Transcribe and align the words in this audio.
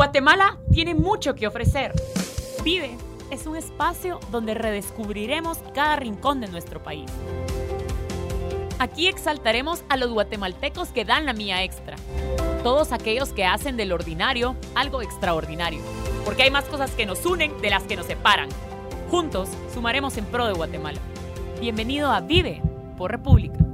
Guatemala 0.00 0.56
tiene 0.72 0.94
mucho 0.94 1.34
que 1.34 1.46
ofrecer. 1.46 1.92
Vive 2.64 2.96
es 3.30 3.44
un 3.44 3.54
espacio 3.54 4.18
donde 4.30 4.54
redescubriremos 4.54 5.58
cada 5.74 5.96
rincón 5.96 6.40
de 6.40 6.48
nuestro 6.48 6.82
país. 6.82 7.10
Aquí 8.78 9.08
exaltaremos 9.08 9.84
a 9.90 9.98
los 9.98 10.10
guatemaltecos 10.10 10.88
que 10.88 11.04
dan 11.04 11.26
la 11.26 11.34
mía 11.34 11.64
extra. 11.64 11.96
Todos 12.62 12.92
aquellos 12.92 13.34
que 13.34 13.44
hacen 13.44 13.76
del 13.76 13.92
ordinario 13.92 14.56
algo 14.74 15.02
extraordinario. 15.02 15.82
Porque 16.24 16.44
hay 16.44 16.50
más 16.50 16.64
cosas 16.64 16.92
que 16.92 17.04
nos 17.04 17.26
unen 17.26 17.60
de 17.60 17.68
las 17.68 17.82
que 17.82 17.96
nos 17.96 18.06
separan. 18.06 18.48
Juntos 19.10 19.50
sumaremos 19.74 20.16
en 20.16 20.24
pro 20.24 20.46
de 20.46 20.54
Guatemala. 20.54 20.98
Bienvenido 21.60 22.10
a 22.10 22.20
Vive 22.20 22.62
por 22.96 23.10
República. 23.10 23.69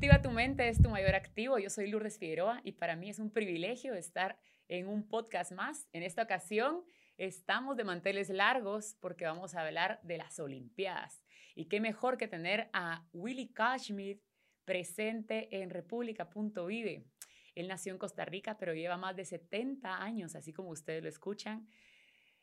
Cultiva 0.00 0.22
tu 0.22 0.30
mente 0.30 0.66
es 0.66 0.80
tu 0.80 0.88
mayor 0.88 1.14
activo. 1.14 1.58
Yo 1.58 1.68
soy 1.68 1.90
Lourdes 1.90 2.18
Figueroa 2.18 2.62
y 2.64 2.72
para 2.72 2.96
mí 2.96 3.10
es 3.10 3.18
un 3.18 3.30
privilegio 3.30 3.92
estar 3.92 4.38
en 4.66 4.88
un 4.88 5.06
podcast 5.06 5.52
más. 5.52 5.90
En 5.92 6.02
esta 6.02 6.22
ocasión 6.22 6.82
estamos 7.18 7.76
de 7.76 7.84
manteles 7.84 8.30
largos 8.30 8.96
porque 8.98 9.26
vamos 9.26 9.54
a 9.54 9.60
hablar 9.60 10.00
de 10.02 10.16
las 10.16 10.38
Olimpiadas. 10.38 11.22
Y 11.54 11.66
qué 11.66 11.80
mejor 11.80 12.16
que 12.16 12.28
tener 12.28 12.70
a 12.72 13.06
Willy 13.12 13.52
Kashmir 13.52 14.22
presente 14.64 15.54
en 15.60 15.68
república.vive. 15.68 17.04
Él 17.54 17.68
nació 17.68 17.92
en 17.92 17.98
Costa 17.98 18.24
Rica, 18.24 18.56
pero 18.56 18.72
lleva 18.72 18.96
más 18.96 19.14
de 19.16 19.26
70 19.26 20.02
años, 20.02 20.34
así 20.34 20.54
como 20.54 20.70
ustedes 20.70 21.02
lo 21.02 21.10
escuchan, 21.10 21.68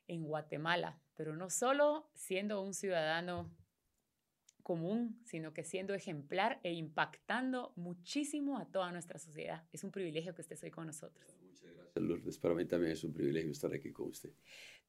en 0.06 0.26
Guatemala. 0.26 1.02
Pero 1.16 1.36
no 1.36 1.50
solo 1.50 2.12
siendo 2.14 2.62
un 2.62 2.76
ciudadano 2.76 3.52
común, 4.68 5.18
sino 5.24 5.54
que 5.54 5.64
siendo 5.64 5.94
ejemplar 5.94 6.60
e 6.62 6.74
impactando 6.74 7.72
muchísimo 7.78 8.58
a 8.58 8.66
toda 8.66 8.92
nuestra 8.92 9.18
sociedad. 9.18 9.64
Es 9.72 9.86
un 9.86 9.92
privilegio 9.92 10.36
que 10.36 10.42
estés 10.42 10.62
hoy 10.62 10.72
con 10.72 10.88
nosotros. 10.88 11.26
Muchas 11.42 11.74
gracias, 11.74 12.04
Lourdes. 12.04 12.38
Para 12.38 12.54
mí 12.54 12.66
también 12.66 12.92
es 12.92 13.02
un 13.06 13.14
privilegio 13.14 13.50
estar 13.50 13.74
aquí 13.74 13.94
con 13.94 14.09
usted. 14.09 14.34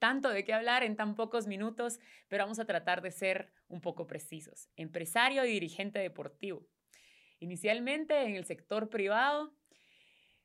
Tanto 0.00 0.30
de 0.30 0.44
qué 0.44 0.52
hablar 0.52 0.82
en 0.82 0.96
tan 0.96 1.14
pocos 1.14 1.46
minutos, 1.46 2.00
pero 2.26 2.42
vamos 2.42 2.58
a 2.58 2.64
tratar 2.64 3.02
de 3.02 3.12
ser 3.12 3.52
un 3.68 3.80
poco 3.80 4.08
precisos. 4.08 4.68
Empresario 4.74 5.44
y 5.44 5.52
dirigente 5.52 6.00
deportivo. 6.00 6.66
Inicialmente 7.38 8.20
en 8.24 8.34
el 8.34 8.46
sector 8.46 8.88
privado, 8.90 9.54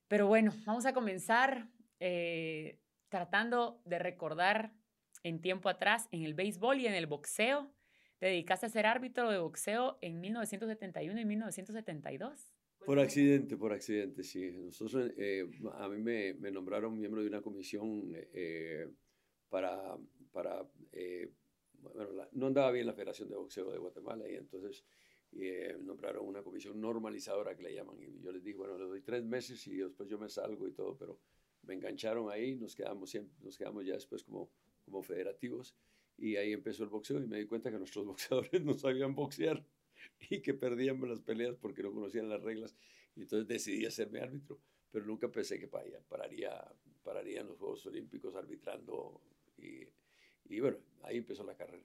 pero 0.08 0.28
bueno, 0.28 0.54
vamos 0.68 0.86
a 0.86 0.94
comenzar 0.94 1.70
eh, 2.00 2.78
tratando 3.10 3.82
de 3.84 3.98
recordar 3.98 4.76
en 5.24 5.42
tiempo 5.42 5.70
atrás 5.70 6.08
en 6.12 6.22
el 6.22 6.36
béisbol 6.36 6.82
y 6.82 6.86
en 6.86 6.94
el 6.94 7.08
boxeo 7.08 7.74
te 8.20 8.28
dedicaste 8.28 8.66
a 8.66 8.70
ser 8.70 8.86
árbitro 8.86 9.30
de 9.30 9.40
boxeo 9.40 9.98
en 10.02 10.20
1971 10.20 11.20
y 11.20 11.26
1972. 11.26 12.54
Por 12.86 13.00
accidente, 13.00 13.56
por 13.56 13.72
accidente, 13.72 14.24
sí. 14.24 14.52
Nosotros, 14.52 15.12
eh, 15.18 15.50
a 15.74 15.88
mí 15.88 16.02
me, 16.02 16.34
me, 16.34 16.52
nombraron 16.52 16.98
miembro 16.98 17.22
de 17.22 17.28
una 17.28 17.42
comisión 17.42 18.12
eh, 18.14 18.90
para, 19.50 19.98
para 20.32 20.68
eh, 20.92 21.32
bueno, 21.74 22.28
no 22.34 22.48
andaba 22.48 22.72
bien 22.72 22.88
la 22.88 22.94
Federación 22.94 23.30
de 23.30 23.36
Boxeo 23.36 23.72
de 23.72 23.78
Guatemala 23.78 24.30
y 24.30 24.36
entonces 24.36 24.84
nombraron 25.80 26.28
una 26.28 26.44
comisión 26.44 26.80
normalizadora 26.80 27.56
que 27.56 27.64
le 27.64 27.74
llaman. 27.74 27.98
Y 28.00 28.20
yo 28.22 28.32
les 28.32 28.44
dije, 28.44 28.58
bueno, 28.58 28.78
le 28.78 28.86
doy 28.86 29.02
tres 29.02 29.24
meses 29.24 29.66
y 29.68 29.78
después 29.78 30.08
yo 30.08 30.20
me 30.20 30.30
salgo 30.30 30.68
y 30.68 30.74
todo, 30.74 30.96
pero 30.98 31.20
me 31.64 31.74
engancharon 31.74 32.30
ahí, 32.30 32.56
nos 32.56 32.76
quedamos, 32.76 33.10
siempre, 33.10 33.36
nos 33.42 33.58
quedamos 33.58 33.86
ya 33.86 33.94
después 33.94 34.24
como, 34.24 34.52
como 34.86 35.02
federativos. 35.02 35.76
Y 36.18 36.36
ahí 36.36 36.54
empezó 36.54 36.84
el 36.84 36.90
boxeo 36.90 37.22
y 37.22 37.28
me 37.28 37.38
di 37.38 37.46
cuenta 37.46 37.72
que 37.72 37.78
nuestros 37.78 38.06
boxeadores 38.06 38.64
no 38.64 38.74
sabían 38.74 39.16
boxear 39.16 39.66
y 40.30 40.42
que 40.42 40.54
perdíamos 40.54 41.10
las 41.10 41.22
peleas 41.22 41.56
porque 41.56 41.84
no 41.84 41.92
conocían 41.92 42.30
las 42.30 42.42
reglas. 42.42 42.76
Y 43.16 43.22
entonces 43.22 43.48
decidí 43.48 43.86
hacerme 43.86 44.20
árbitro, 44.20 44.60
pero 44.92 45.06
nunca 45.06 45.32
pensé 45.32 45.60
que 45.60 45.68
pararía, 45.68 46.02
pararía 47.04 47.42
en 47.42 47.48
los 47.48 47.58
Juegos 47.58 47.86
Olímpicos 47.86 48.36
arbitrando. 48.36 49.22
Y, 49.58 49.88
y 50.46 50.60
bueno, 50.60 50.78
ahí 51.04 51.18
empezó 51.18 51.44
la 51.44 51.56
carrera. 51.56 51.84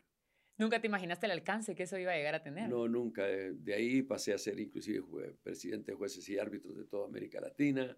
¿Nunca 0.57 0.81
te 0.81 0.89
imaginaste 0.89 1.27
el 1.27 1.33
alcance 1.33 1.75
que 1.77 1.85
eso 1.85 1.97
iba 1.99 2.13
a 2.13 2.17
llegar 2.17 2.35
a 2.35 2.43
tener? 2.43 2.69
No, 2.69 2.89
nunca. 2.89 3.25
De 3.25 3.75
ahí 3.75 4.03
pasé 4.03 4.33
a 4.33 4.39
ser 4.39 4.59
inclusive 4.59 5.05
presidente 5.43 5.93
de 5.93 5.97
jueces 5.97 6.29
y 6.29 6.37
árbitros 6.37 6.77
de 6.77 6.85
toda 6.85 7.07
América 7.07 7.41
Latina, 7.41 7.97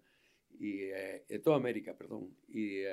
y 0.59 0.83
eh, 0.83 1.25
de 1.27 1.39
toda 1.39 1.57
América, 1.57 1.97
perdón. 1.97 2.35
Y 2.49 2.83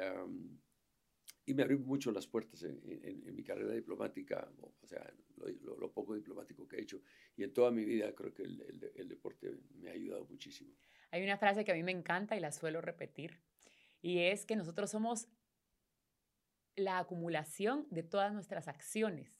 y 1.48 1.54
me 1.54 1.62
abrió 1.62 1.78
mucho 1.78 2.12
las 2.12 2.26
puertas 2.26 2.62
en, 2.62 3.34
mi 3.34 3.42
carrera 3.42 3.72
diplomática, 3.72 4.46
o 4.82 4.86
sea, 4.86 5.10
lo, 5.62 5.90
poco 5.90 6.14
diplomático 6.14 6.68
que 6.68 6.76
he 6.76 6.82
hecho. 6.82 7.00
Y 7.36 7.42
en 7.42 7.54
toda 7.54 7.70
mi 7.70 7.86
vida 7.86 8.14
creo 8.14 8.34
que 8.34 8.42
el, 8.42 9.08
deporte 9.08 9.56
me 9.80 9.88
ha 9.88 9.94
ayudado 9.94 10.26
muchísimo. 10.26 10.74
Hay 11.10 11.24
una 11.24 11.38
frase 11.38 11.64
que 11.64 11.72
a 11.72 11.74
mí 11.74 11.82
me 11.82 11.92
encanta 11.92 12.36
y 12.36 12.40
la 12.40 12.52
suelo 12.52 12.82
repetir, 12.82 13.40
y 14.02 14.18
es 14.18 14.44
que 14.44 14.56
nosotros 14.56 14.90
somos 14.90 15.28
la 16.76 16.98
acumulación 16.98 17.86
de 17.90 18.02
todas 18.02 18.30
nuestras 18.34 18.68
acciones. 18.68 19.34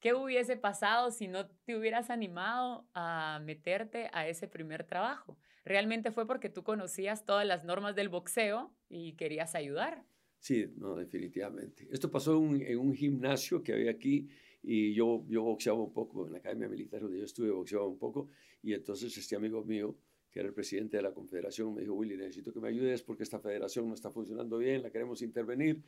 ¿Qué 0.00 0.14
hubiese 0.14 0.56
pasado 0.56 1.10
si 1.10 1.28
no 1.28 1.46
te 1.46 1.76
hubieras 1.76 2.08
animado 2.08 2.88
a 2.94 3.38
meterte 3.44 4.08
a 4.14 4.28
ese 4.28 4.48
primer 4.48 4.84
trabajo? 4.84 5.38
Realmente 5.62 6.10
fue 6.10 6.26
porque 6.26 6.48
tú 6.48 6.62
conocías 6.62 7.26
todas 7.26 7.46
las 7.46 7.64
normas 7.64 7.94
del 7.94 8.08
boxeo 8.08 8.74
y 8.88 9.14
querías 9.16 9.54
ayudar. 9.54 10.06
Sí, 10.46 10.64
no, 10.76 10.94
definitivamente. 10.94 11.88
Esto 11.90 12.08
pasó 12.08 12.36
en 12.36 12.78
un, 12.78 12.94
gimnasio 12.94 13.64
que 13.64 13.72
había 13.72 13.90
aquí 13.90 14.28
y 14.62 14.94
yo, 14.94 15.24
yo 15.28 15.42
boxeaba 15.42 15.80
un 15.80 15.92
poco 15.92 16.24
en 16.24 16.34
la 16.34 16.38
Academia 16.38 16.68
Militar 16.68 17.00
donde 17.00 17.18
yo 17.18 17.24
estuve, 17.24 17.50
boxeaba 17.50 17.84
un 17.84 17.98
poco 17.98 18.28
y 18.62 18.72
entonces 18.72 19.18
este 19.18 19.34
amigo 19.34 19.64
mío, 19.64 19.96
que 20.30 20.38
era 20.38 20.48
el 20.48 20.54
presidente 20.54 20.98
de 20.98 21.02
la 21.02 21.12
confederación, 21.12 21.74
me 21.74 21.80
dijo, 21.80 21.94
Willy, 21.94 22.16
necesito 22.16 22.52
que 22.52 22.60
me 22.60 22.68
ayudes 22.68 23.02
porque 23.02 23.24
esta 23.24 23.40
federación 23.40 23.88
no 23.88 23.94
está 23.94 24.12
funcionando 24.12 24.58
bien, 24.58 24.84
la 24.84 24.90
queremos 24.90 25.20
intervenir 25.20 25.82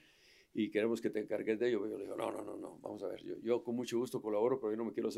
y 0.53 0.71
queremos 0.71 1.01
que 1.01 1.11
te 1.11 1.21
encargues 1.21 1.57
de 1.61 1.69
ello. 1.69 1.89
Yo 1.89 1.97
le 1.97 2.07
digo, 2.07 2.17
no, 2.17 2.33
no, 2.33 2.43
no, 2.43 2.57
no, 2.57 2.81
vamos 2.81 3.01
a 3.05 3.07
ver, 3.07 3.23
yo, 3.23 3.39
yo 3.39 3.63
con 3.63 3.77
mucho 3.77 3.97
gusto 3.97 4.21
colaboro, 4.21 4.59
pero 4.59 4.73
yo 4.73 4.77
no 4.77 4.87
me 4.87 4.93
quiero 4.93 5.09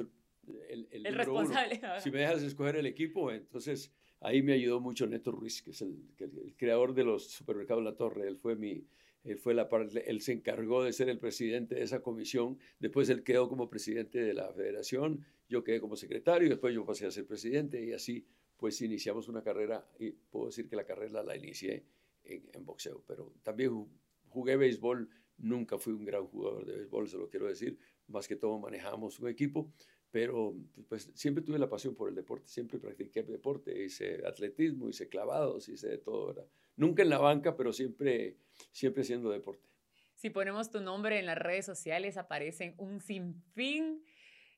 el, 0.69 0.87
el, 0.91 1.07
el 1.07 1.15
responsable. 1.15 1.81
Si 2.01 2.11
me 2.11 2.19
dejas 2.19 2.43
escoger 2.43 2.77
el 2.77 2.85
equipo, 2.85 3.33
entonces 3.33 3.91
ahí 4.21 4.43
me 4.43 4.53
ayudó 4.53 4.81
mucho 4.81 5.07
Neto 5.07 5.33
Ruiz, 5.33 5.63
que 5.63 5.71
es 5.71 5.81
el, 5.81 5.99
el 6.19 6.55
creador 6.59 6.93
de 6.93 7.05
los 7.05 7.31
supermercados 7.31 7.83
La 7.83 7.97
Torre, 7.97 8.29
él 8.29 8.37
fue 8.37 8.55
mi 8.55 8.85
él, 9.25 9.39
fue 9.39 9.55
la 9.55 9.69
él 10.07 10.21
se 10.21 10.33
encargó 10.33 10.83
de 10.83 10.93
ser 10.93 11.09
el 11.09 11.19
presidente 11.19 11.75
de 11.75 11.83
esa 11.83 12.03
comisión, 12.03 12.59
después 12.79 13.09
él 13.11 13.23
quedó 13.23 13.49
como 13.49 13.69
presidente 13.69 14.21
de 14.21 14.35
la 14.35 14.53
federación, 14.53 15.25
yo 15.49 15.65
quedé 15.65 15.81
como 15.81 15.97
secretario, 15.97 16.49
después 16.49 16.75
yo 16.75 16.85
pasé 16.85 17.07
a 17.07 17.11
ser 17.11 17.27
presidente 17.27 17.85
y 17.85 17.93
así 17.93 18.27
pues 18.57 18.81
iniciamos 18.83 19.29
una 19.29 19.43
carrera, 19.43 19.89
y 19.99 20.11
puedo 20.11 20.47
decir 20.47 20.69
que 20.69 20.77
la 20.77 20.85
carrera 20.85 21.23
la 21.23 21.35
inicié 21.35 21.87
en, 22.25 22.65
boxeo, 22.65 23.03
pero 23.07 23.33
también 23.43 23.89
jugué 24.29 24.57
béisbol, 24.57 25.09
nunca 25.39 25.79
fui 25.79 25.95
un 25.95 26.05
gran 26.05 26.27
jugador 26.27 26.67
de 26.67 26.77
béisbol, 26.77 27.09
se 27.09 27.17
lo 27.17 27.31
quiero 27.31 27.47
decir, 27.47 27.79
más 28.09 28.29
que 28.29 28.37
todo 28.37 28.59
manejamos 28.59 29.19
un 29.19 29.29
equipo, 29.29 29.73
pero 30.11 30.57
pues 30.89 31.11
siempre 31.15 31.45
tuve 31.45 31.59
la 31.59 31.69
pasión 31.69 31.95
por 31.95 32.09
el 32.09 32.15
deporte, 32.15 32.49
siempre 32.49 32.79
practiqué 32.79 33.23
deporte, 33.23 33.85
hice 33.85 34.21
atletismo, 34.27 34.89
hice 34.89 35.09
clavados, 35.09 35.69
hice 35.69 35.89
de 35.89 35.99
todo, 35.99 36.29
¿verdad? 36.29 36.47
Nunca 36.77 37.03
en 37.03 37.11
la 37.11 37.19
banca, 37.19 37.57
pero 37.57 37.73
siempre, 37.73 38.37
siempre 38.73 39.03
haciendo 39.03 39.31
deporte. 39.31 39.69
Si 40.17 40.31
ponemos 40.31 40.71
tu 40.71 40.81
nombre 40.81 41.19
en 41.19 41.27
las 41.27 41.39
redes 41.39 41.65
sociales, 41.65 42.17
aparecen 42.17 42.75
un 42.77 43.01
sinfín 43.01 44.05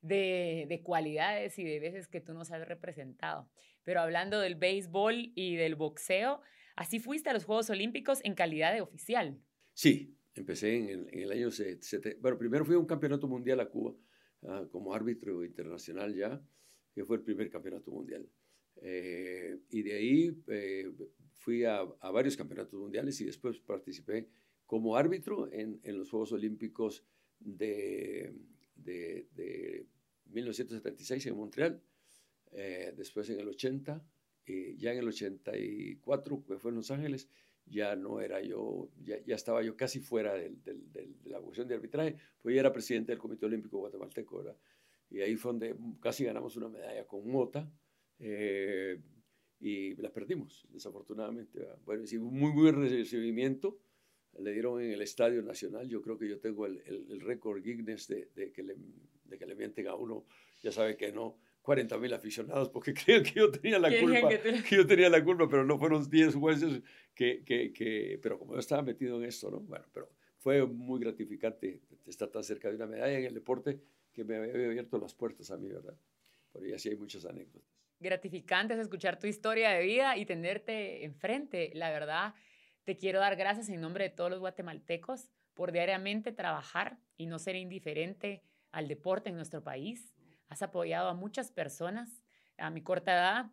de, 0.00 0.66
de 0.68 0.82
cualidades 0.82 1.58
y 1.58 1.64
de 1.64 1.78
veces 1.80 2.08
que 2.08 2.20
tú 2.20 2.32
nos 2.32 2.50
has 2.50 2.66
representado. 2.66 3.48
Pero 3.84 4.00
hablando 4.00 4.40
del 4.40 4.54
béisbol 4.54 5.32
y 5.34 5.56
del 5.56 5.74
boxeo, 5.74 6.40
así 6.76 6.98
fuiste 6.98 7.30
a 7.30 7.32
los 7.32 7.44
Juegos 7.44 7.70
Olímpicos 7.70 8.20
en 8.24 8.34
calidad 8.34 8.72
de 8.72 8.80
oficial. 8.80 9.38
Sí, 9.74 10.16
empecé 10.34 10.76
en 10.76 10.88
el, 10.88 11.08
en 11.12 11.20
el 11.20 11.32
año 11.32 11.50
70. 11.50 12.20
Bueno, 12.20 12.38
primero 12.38 12.64
fui 12.64 12.74
a 12.74 12.78
un 12.78 12.86
campeonato 12.86 13.28
mundial 13.28 13.60
a 13.60 13.68
Cuba 13.68 13.94
Ah, 14.44 14.66
como 14.70 14.92
árbitro 14.92 15.44
internacional 15.44 16.14
ya, 16.14 16.42
que 16.92 17.04
fue 17.04 17.16
el 17.16 17.22
primer 17.22 17.48
campeonato 17.48 17.92
mundial. 17.92 18.28
Eh, 18.76 19.56
y 19.70 19.82
de 19.82 19.92
ahí 19.94 20.42
eh, 20.48 20.90
fui 21.34 21.64
a, 21.64 21.82
varios 22.12 22.36
campeonatos 22.36 22.80
mundiales 22.80 23.20
y 23.20 23.24
después 23.24 23.60
participé 23.60 24.28
como 24.66 24.96
árbitro 24.96 25.50
en, 25.52 25.78
en 25.84 25.98
los 25.98 26.10
Juegos 26.10 26.32
Olímpicos 26.32 27.04
de, 27.38 28.34
de, 28.74 29.28
de 29.34 29.86
1976 30.26 31.26
en 31.26 31.36
Montreal, 31.36 31.80
eh, 32.50 32.92
después 32.96 33.30
en 33.30 33.38
el 33.38 33.48
80, 33.48 34.04
y 34.46 34.76
ya 34.76 34.92
en 34.92 34.98
el 34.98 35.08
84, 35.08 36.44
que 36.44 36.58
fue 36.58 36.72
en 36.72 36.76
Los 36.76 36.90
Ángeles, 36.90 37.28
ya 37.66 37.96
no 37.96 38.20
era 38.20 38.40
yo, 38.42 38.90
ya, 39.02 39.18
ya 39.24 39.34
estaba 39.34 39.62
yo 39.62 39.76
casi 39.76 40.00
fuera 40.00 40.34
de 40.34 40.52
la 41.24 41.40
cuestión 41.40 41.68
de 41.68 41.74
arbitraje, 41.74 42.16
pues 42.40 42.54
ya 42.54 42.60
era 42.60 42.72
presidente 42.72 43.12
del 43.12 43.18
Comité 43.18 43.46
Olímpico 43.46 43.78
Guatemalteco, 43.78 44.38
¿verdad? 44.38 44.56
Y 45.10 45.20
ahí 45.20 45.36
fue 45.36 45.52
donde 45.52 45.76
casi 46.00 46.24
ganamos 46.24 46.56
una 46.56 46.68
medalla 46.68 47.06
con 47.06 47.28
Mota 47.28 47.70
eh, 48.18 48.98
y 49.60 49.94
la 49.96 50.10
perdimos, 50.12 50.66
desafortunadamente. 50.70 51.66
Bueno, 51.84 52.06
sí, 52.06 52.16
un 52.16 52.38
muy 52.38 52.52
buen 52.52 52.74
recibimiento, 52.74 53.78
le 54.38 54.52
dieron 54.52 54.80
en 54.80 54.92
el 54.92 55.02
Estadio 55.02 55.42
Nacional, 55.42 55.88
yo 55.88 56.00
creo 56.00 56.18
que 56.18 56.28
yo 56.28 56.40
tengo 56.40 56.64
el, 56.66 56.80
el, 56.86 57.20
récord 57.20 57.62
Guinness 57.62 58.08
de, 58.08 58.30
de, 58.34 58.50
que 58.52 58.62
le, 58.62 58.76
de 59.24 59.38
que 59.38 59.46
le 59.46 59.54
mienten 59.54 59.86
a 59.88 59.94
uno, 59.94 60.24
ya 60.62 60.72
sabe 60.72 60.96
que 60.96 61.12
no, 61.12 61.38
40 61.62 61.98
mil 61.98 62.12
aficionados 62.12 62.68
porque 62.68 62.92
creo 63.06 63.22
que 63.22 63.32
yo 63.32 63.50
tenía 63.50 63.78
la 63.78 63.88
culpa, 63.88 64.28
que, 64.28 64.76
yo 64.76 64.86
tenía 64.86 65.08
la 65.08 65.24
culpa, 65.24 65.48
pero 65.48 65.64
no 65.64 65.78
fueron 65.78 66.08
10 66.08 66.34
jueces 66.34 66.82
que, 67.14 67.42
que, 67.44 67.72
que, 67.72 68.18
pero 68.22 68.38
como 68.38 68.54
yo 68.54 68.60
estaba 68.60 68.82
metido 68.82 69.16
en 69.18 69.24
esto, 69.24 69.50
¿no? 69.50 69.60
Bueno, 69.60 69.86
pero 69.92 70.10
fue 70.38 70.66
muy 70.66 71.00
gratificante 71.00 71.80
estar 72.06 72.28
tan 72.28 72.42
cerca 72.42 72.68
de 72.68 72.76
una 72.76 72.86
medalla 72.86 73.18
en 73.18 73.24
el 73.24 73.34
deporte 73.34 73.80
que 74.12 74.24
me 74.24 74.36
había 74.36 74.66
abierto 74.66 74.98
las 74.98 75.14
puertas 75.14 75.50
a 75.50 75.56
mí, 75.56 75.68
¿verdad? 75.68 75.96
Por 76.52 76.64
ahí 76.64 76.72
así 76.72 76.88
hay 76.88 76.96
muchas 76.96 77.24
anécdotas. 77.24 77.62
Gratificante 78.00 78.74
es 78.74 78.80
escuchar 78.80 79.18
tu 79.18 79.28
historia 79.28 79.70
de 79.70 79.84
vida 79.84 80.16
y 80.16 80.26
tenerte 80.26 81.04
enfrente. 81.04 81.70
La 81.74 81.90
verdad, 81.90 82.34
te 82.84 82.96
quiero 82.96 83.20
dar 83.20 83.36
gracias 83.36 83.68
en 83.68 83.80
nombre 83.80 84.04
de 84.04 84.10
todos 84.10 84.30
los 84.30 84.40
guatemaltecos 84.40 85.30
por 85.54 85.70
diariamente 85.70 86.32
trabajar 86.32 86.98
y 87.16 87.26
no 87.26 87.38
ser 87.38 87.54
indiferente 87.54 88.42
al 88.72 88.88
deporte 88.88 89.30
en 89.30 89.36
nuestro 89.36 89.62
país. 89.62 90.12
Has 90.52 90.60
apoyado 90.60 91.08
a 91.08 91.14
muchas 91.14 91.50
personas. 91.50 92.22
A 92.58 92.68
mi 92.68 92.82
corta 92.82 93.14
edad, 93.14 93.50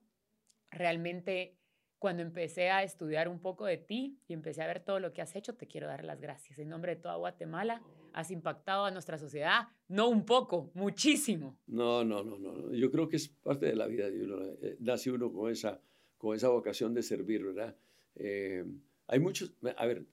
realmente 0.69 1.55
cuando 1.97 2.21
empecé 2.21 2.71
a 2.71 2.83
estudiar 2.83 3.29
un 3.29 3.39
poco 3.39 3.65
de 3.65 3.77
ti 3.77 4.19
y 4.27 4.33
empecé 4.33 4.63
a 4.63 4.67
ver 4.67 4.83
todo 4.83 4.99
lo 4.99 5.13
que 5.13 5.21
has 5.21 5.33
hecho, 5.37 5.55
te 5.55 5.65
quiero 5.65 5.87
dar 5.87 6.03
las 6.03 6.19
gracias. 6.19 6.59
En 6.59 6.67
nombre 6.67 6.95
de 6.95 7.01
toda 7.01 7.15
Guatemala, 7.15 7.81
has 8.11 8.31
impactado 8.31 8.83
a 8.83 8.91
nuestra 8.91 9.17
sociedad, 9.17 9.69
no 9.87 10.09
un 10.09 10.25
poco, 10.25 10.71
muchísimo. 10.73 11.57
No, 11.67 12.03
no, 12.03 12.21
no, 12.21 12.37
no. 12.37 12.73
Yo 12.73 12.91
creo 12.91 13.07
que 13.07 13.15
es 13.15 13.29
parte 13.29 13.67
de 13.67 13.77
la 13.77 13.87
vida 13.87 14.09
de 14.09 14.21
uno. 14.21 14.43
Eh, 14.61 14.75
nace 14.81 15.09
uno 15.09 15.31
con 15.31 15.49
esa, 15.49 15.79
con 16.17 16.35
esa 16.35 16.49
vocación 16.49 16.93
de 16.93 17.01
servir, 17.01 17.45
¿verdad? 17.45 17.77
Eh, 18.15 18.65
hay 19.07 19.19
muchos, 19.21 19.53
a 19.77 19.85
ver, 19.85 20.05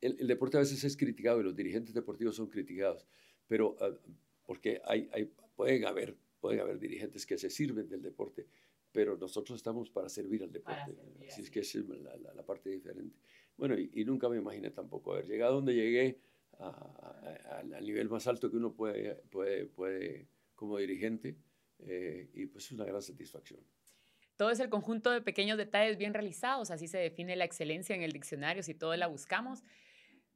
el, 0.00 0.26
deporte 0.26 0.56
a 0.56 0.60
veces 0.60 0.82
es 0.82 0.96
criticado 0.96 1.38
y 1.40 1.44
los 1.44 1.54
dirigentes 1.54 1.94
deportivos 1.94 2.34
son 2.34 2.48
criticados, 2.48 3.06
pero 3.46 3.76
ah, 3.80 3.90
porque 4.44 4.80
hay, 4.84 5.08
hay, 5.12 5.32
pueden, 5.56 5.86
haber, 5.86 6.16
pueden 6.44 6.60
haber 6.60 6.78
dirigentes 6.78 7.24
que 7.24 7.38
se 7.38 7.48
sirven 7.48 7.88
del 7.88 8.02
deporte, 8.02 8.46
pero 8.92 9.16
nosotros 9.16 9.56
estamos 9.56 9.88
para 9.88 10.10
servir 10.10 10.42
al 10.42 10.52
deporte. 10.52 10.94
así 11.26 11.40
es 11.40 11.50
que 11.50 11.60
esa 11.60 11.78
es 11.78 11.88
la, 11.88 12.34
la, 12.34 12.42
parte 12.42 12.68
diferente. 12.68 13.16
Bueno, 13.56 13.74
y, 13.78 14.04
nunca 14.04 14.28
me 14.28 14.36
imaginé 14.36 14.70
tampoco 14.70 15.14
haber 15.14 15.26
llegado 15.26 15.54
donde 15.54 15.74
llegué 15.74 16.18
al 16.58 17.86
nivel 17.86 18.10
más 18.10 18.26
alto 18.26 18.50
que 18.50 18.58
uno 18.58 18.74
puede, 18.74 19.14
puede, 19.30 19.64
puede 19.64 20.28
como 20.54 20.76
dirigente, 20.76 21.34
eh, 21.78 22.28
y 22.34 22.44
pues 22.44 22.66
es 22.66 22.72
una 22.72 22.84
gran 22.84 23.00
satisfacción. 23.00 23.60
Todo 24.36 24.50
es 24.50 24.60
el 24.60 24.68
conjunto 24.68 25.12
de 25.12 25.22
pequeños 25.22 25.56
detalles 25.56 25.96
bien 25.96 26.12
realizados, 26.12 26.70
así 26.70 26.88
se 26.88 26.98
define 26.98 27.36
la 27.36 27.46
excelencia 27.46 27.96
en 27.96 28.02
el 28.02 28.12
diccionario 28.12 28.62
si 28.62 28.74
todo 28.74 28.94
la 28.96 29.06
buscamos, 29.06 29.62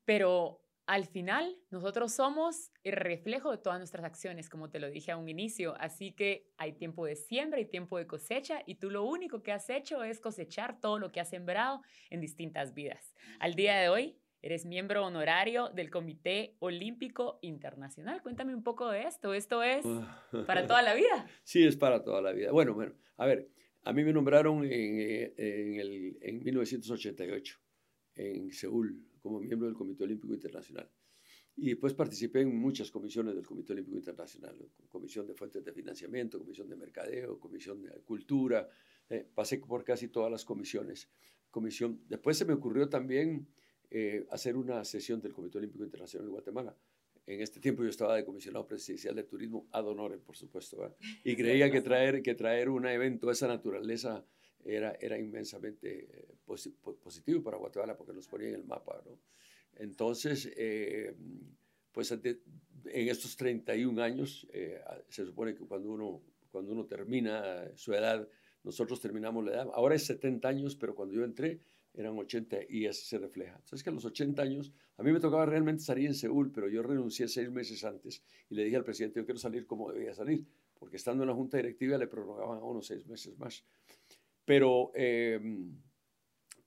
pero 0.07 0.59
al 0.89 1.05
final 1.05 1.55
nosotros 1.71 2.15
somos 2.15 2.73
el 2.83 2.95
reflejo 2.95 3.51
de 3.51 3.59
todas 3.59 3.79
nuestras 3.79 4.07
acciones, 4.07 4.49
como 4.49 4.71
te 4.71 4.81
lo 4.81 4.89
dije 4.89 5.13
a 5.13 5.19
un 5.19 5.29
inicio, 5.29 5.75
así 5.79 6.13
que 6.13 6.49
hay 6.57 6.73
tiempo 6.73 7.05
de 7.05 7.15
siembra 7.15 7.61
y 7.61 7.67
tiempo 7.67 7.99
de 7.99 8.07
cosecha 8.07 8.63
y 8.65 8.77
tú 8.77 8.91
lo 8.91 9.05
único 9.05 9.43
que 9.43 9.53
has 9.53 9.69
hecho 9.69 10.03
es 10.03 10.19
cosechar 10.19 10.81
todo 10.81 10.99
lo 10.99 11.13
que 11.13 11.21
has 11.21 11.29
sembrado 11.29 11.83
en 12.09 12.23
distintas 12.23 12.73
vidas. 12.73 13.15
Al 13.39 13.55
día 13.55 13.77
de 13.77 13.91
hoy 13.91 14.19
eres 14.41 14.65
miembro 14.65 15.05
honorario 15.05 15.69
del 15.69 15.91
Comité 15.91 16.57
Olímpico 16.59 17.39
Internacional. 17.43 18.23
Cuéntame 18.23 18.55
un 18.55 18.63
poco 18.63 18.91
de 18.91 19.03
esto. 19.03 19.35
¿Esto 19.35 19.63
es 19.63 19.85
para 20.47 20.67
toda 20.67 20.81
la 20.81 20.95
vida? 20.95 21.27
Sí, 21.45 21.67
es 21.67 21.77
para 21.77 22.03
toda 22.03 22.23
la 22.23 22.33
vida. 22.33 22.51
Bueno, 22.51 22.73
bueno, 22.73 22.95
a 23.19 23.27
ver, 23.27 23.51
a 23.83 23.93
mí 23.93 24.05
me 24.05 24.15
nombraron 24.15 24.65
en, 24.65 24.71
eh, 24.73 25.35
en, 25.37 25.81
el, 25.81 26.19
en 26.23 26.43
1988 26.43 27.61
en 28.15 28.53
Seúl 28.53 29.08
como 29.29 29.41
miembro 29.41 29.69
del 29.69 29.77
Comité 29.77 30.05
Olímpico 30.05 30.33
Internacional. 30.33 30.91
Y 31.57 31.71
después 31.71 31.93
participé 31.93 32.41
en 32.41 32.57
muchas 32.57 32.91
comisiones 32.91 33.35
del 33.35 33.45
Comité 33.45 33.75
Olímpico 33.75 33.99
Internacional, 33.99 34.57
Comisión 34.89 35.27
de 35.27 35.35
Fuentes 35.35 35.63
de 35.65 35.73
Financiamiento, 35.73 36.39
Comisión 36.39 36.69
de 36.69 36.77
Mercadeo, 36.77 37.39
Comisión 37.39 37.83
de 37.83 37.91
Cultura, 38.03 38.69
eh, 39.11 39.27
pasé 39.35 39.59
por 39.59 39.85
casi 39.85 40.09
todas 40.09 40.31
las 40.31 40.45
comisiones. 40.45 41.11
Comisión. 41.51 42.01
Después 42.09 42.39
se 42.39 42.45
me 42.45 42.55
ocurrió 42.55 42.89
también 42.89 43.49
eh, 43.91 44.27
hacer 44.31 44.57
una 44.57 44.85
sesión 44.85 45.21
del 45.21 45.33
Comité 45.33 45.59
Olímpico 45.59 45.85
Internacional 45.85 46.27
de 46.27 46.33
Guatemala. 46.33 46.77
En 47.27 47.43
este 47.43 47.61
tiempo 47.61 47.83
yo 47.83 47.91
estaba 47.91 48.17
de 48.17 48.25
comisionado 48.25 48.67
presidencial 48.67 49.15
de 49.15 49.25
turismo 49.25 49.69
ad 49.73 49.87
honorem, 49.87 50.21
por 50.21 50.37
supuesto, 50.37 50.97
y 51.25 51.37
creía 51.37 51.71
que 51.71 51.83
traer, 51.83 52.23
que 52.23 52.35
traer 52.35 52.71
un 52.71 52.87
evento 52.87 53.27
de 53.27 53.35
esa 53.35 53.49
naturaleza 53.49 54.25
era, 54.65 54.97
era 55.01 55.19
inmensamente 55.19 56.09
eh, 56.11 56.35
positivo 56.45 57.43
para 57.43 57.57
Guatemala 57.57 57.97
porque 57.97 58.13
nos 58.13 58.27
ponía 58.27 58.49
en 58.49 58.55
el 58.57 58.65
mapa. 58.65 59.03
¿no? 59.05 59.19
Entonces, 59.77 60.51
eh, 60.57 61.15
pues 61.93 62.11
en 62.13 63.09
estos 63.09 63.37
31 63.37 64.03
años, 64.03 64.47
eh, 64.53 64.81
se 65.09 65.25
supone 65.25 65.55
que 65.55 65.65
cuando 65.65 65.91
uno, 65.91 66.23
cuando 66.51 66.73
uno 66.73 66.87
termina 66.87 67.71
su 67.77 67.93
edad, 67.93 68.29
nosotros 68.65 69.01
terminamos 69.01 69.45
la 69.45 69.53
edad, 69.53 69.69
ahora 69.75 69.95
es 69.95 70.05
70 70.07 70.49
años, 70.49 70.77
pero 70.77 70.95
cuando 70.95 71.15
yo 71.15 71.25
entré 71.25 71.61
eran 71.95 72.17
80 72.17 72.59
y 72.69 72.87
así 72.87 73.05
se 73.05 73.19
refleja. 73.19 73.57
Entonces 73.57 73.83
que 73.83 73.91
a 73.91 73.93
los 73.93 74.05
80 74.05 74.41
años, 74.43 74.73
a 74.97 75.03
mí 75.03 75.13
me 75.13 75.21
tocaba 75.21 75.47
realmente 75.47 75.83
salir 75.83 76.07
en 76.07 76.15
Seúl, 76.15 76.53
pero 76.53 76.69
yo 76.69 76.83
renuncié 76.83 77.29
seis 77.29 77.51
meses 77.51 77.85
antes 77.85 78.23
y 78.49 78.55
le 78.55 78.65
dije 78.65 78.77
al 78.77 78.85
presidente, 78.85 79.21
yo 79.21 79.25
quiero 79.25 79.39
salir 79.39 79.67
como 79.67 79.91
debía 79.91 80.15
salir, 80.15 80.47
porque 80.79 80.97
estando 80.97 81.25
en 81.25 81.29
la 81.29 81.35
junta 81.35 81.57
directiva 81.57 81.99
le 81.99 82.07
prorrogaban 82.07 82.59
a 82.59 82.65
unos 82.65 82.87
seis 82.87 83.07
meses 83.07 83.37
más. 83.39 83.65
Pero 84.49 84.93
em, 84.95 85.77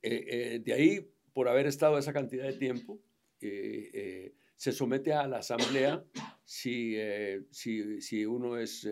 eh, 0.04 0.26
eh, 0.28 0.62
de 0.64 0.72
ahí, 0.72 1.12
por 1.34 1.50
haber 1.50 1.66
estado 1.66 1.98
esa 1.98 2.14
cantidad 2.14 2.46
de 2.46 2.54
tiempo, 2.54 3.02
eh, 3.40 4.36
se 4.56 4.72
somete 4.72 5.14
a 5.14 5.28
la 5.28 5.40
asamblea 5.40 6.06
si, 6.46 6.96
si, 7.50 8.00
si 8.00 8.24
uno 8.24 8.56
es, 8.60 8.88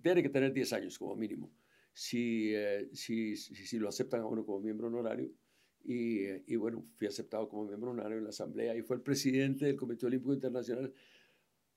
tiene 0.00 0.22
que 0.22 0.30
tener 0.30 0.54
10 0.54 0.72
años 0.72 0.98
como 0.98 1.14
mínimo, 1.16 1.52
si, 1.92 2.54
si, 2.94 3.36
si, 3.36 3.78
lo 3.78 3.90
aceptan 3.90 4.22
a 4.22 4.26
uno 4.26 4.46
como 4.46 4.60
miembro 4.60 4.86
honorario. 4.86 5.30
Y, 5.84 6.24
y, 6.50 6.56
bueno, 6.56 6.86
fui 6.94 7.06
aceptado 7.06 7.46
como 7.46 7.66
miembro 7.66 7.90
honorario 7.90 8.16
en 8.16 8.24
la 8.24 8.30
asamblea 8.30 8.74
y 8.74 8.80
fue 8.80 8.96
el 8.96 9.02
presidente 9.02 9.66
del 9.66 9.76
Comité 9.76 10.06
Olímpico 10.06 10.32
Internacional 10.32 10.94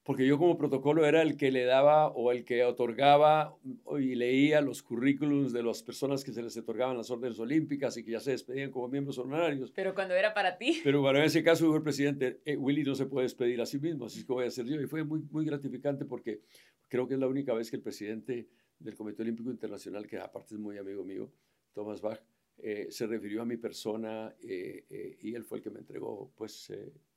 porque 0.08 0.26
yo 0.26 0.38
como 0.38 0.58
protocolo 0.58 1.06
era 1.06 1.22
el 1.22 1.36
que 1.36 1.52
le 1.52 1.66
daba 1.66 2.08
o 2.08 2.32
el 2.32 2.46
que 2.46 2.64
otorgaba 2.64 3.58
y 4.00 4.16
leía 4.16 4.62
los 4.62 4.82
currículums 4.82 5.52
de 5.52 5.62
las 5.62 5.84
personas 5.84 6.24
que 6.24 6.32
se 6.32 6.42
les 6.42 6.56
otorgaban 6.56 6.96
las 6.96 7.12
órdenes 7.12 7.38
olímpicas 7.42 7.98
y 7.98 8.06
que 8.06 8.12
ya 8.12 8.22
se 8.22 8.32
despedían 8.32 8.72
como 8.72 8.88
miembros 8.88 9.18
honorarios. 9.18 9.70
Pero 9.72 9.94
cuando 9.94 10.14
era 10.16 10.34
para 10.34 10.58
ti. 10.58 10.80
Pero 10.86 11.02
bueno, 11.02 11.20
en 11.20 11.26
ese 11.26 11.44
caso 11.44 11.66
dijo 11.66 11.76
el 11.76 11.84
presidente, 11.84 12.40
eh, 12.46 12.56
Willy 12.56 12.84
no 12.84 12.96
se 12.96 13.06
puede 13.06 13.24
despedir 13.24 13.60
a 13.60 13.66
sí 13.66 13.80
mismo, 13.80 14.06
así 14.06 14.20
es 14.20 14.26
que 14.26 14.32
voy 14.32 14.46
a 14.46 14.48
hacer 14.48 14.66
yo. 14.66 14.80
Y 14.80 14.88
fue 14.88 15.04
muy, 15.04 15.24
muy 15.30 15.44
gratificante 15.44 16.06
porque 16.06 16.40
creo 16.88 17.06
que 17.06 17.16
es 17.16 17.20
la 17.20 17.28
única 17.28 17.54
vez 17.54 17.70
que 17.70 17.76
el 17.76 17.82
presidente 17.82 18.48
del 18.80 18.96
Comité 18.96 19.24
Olímpico 19.24 19.52
Internacional, 19.52 20.08
que 20.08 20.20
aparte 20.20 20.56
es 20.56 20.60
muy 20.62 20.78
amigo 20.78 21.04
mío, 21.04 21.30
Thomas 21.74 22.00
Bach, 22.00 22.24
eh, 22.60 22.88
se 22.92 23.08
refirió 23.08 23.42
a 23.42 23.46
mi 23.46 23.58
persona 23.58 24.34
eh, 24.42 25.18
y 25.20 25.36
él 25.36 25.44
fue 25.44 25.58
el 25.58 25.66
que 25.66 25.70
me 25.70 25.80
entregó 25.80 26.32
pues 26.34 26.72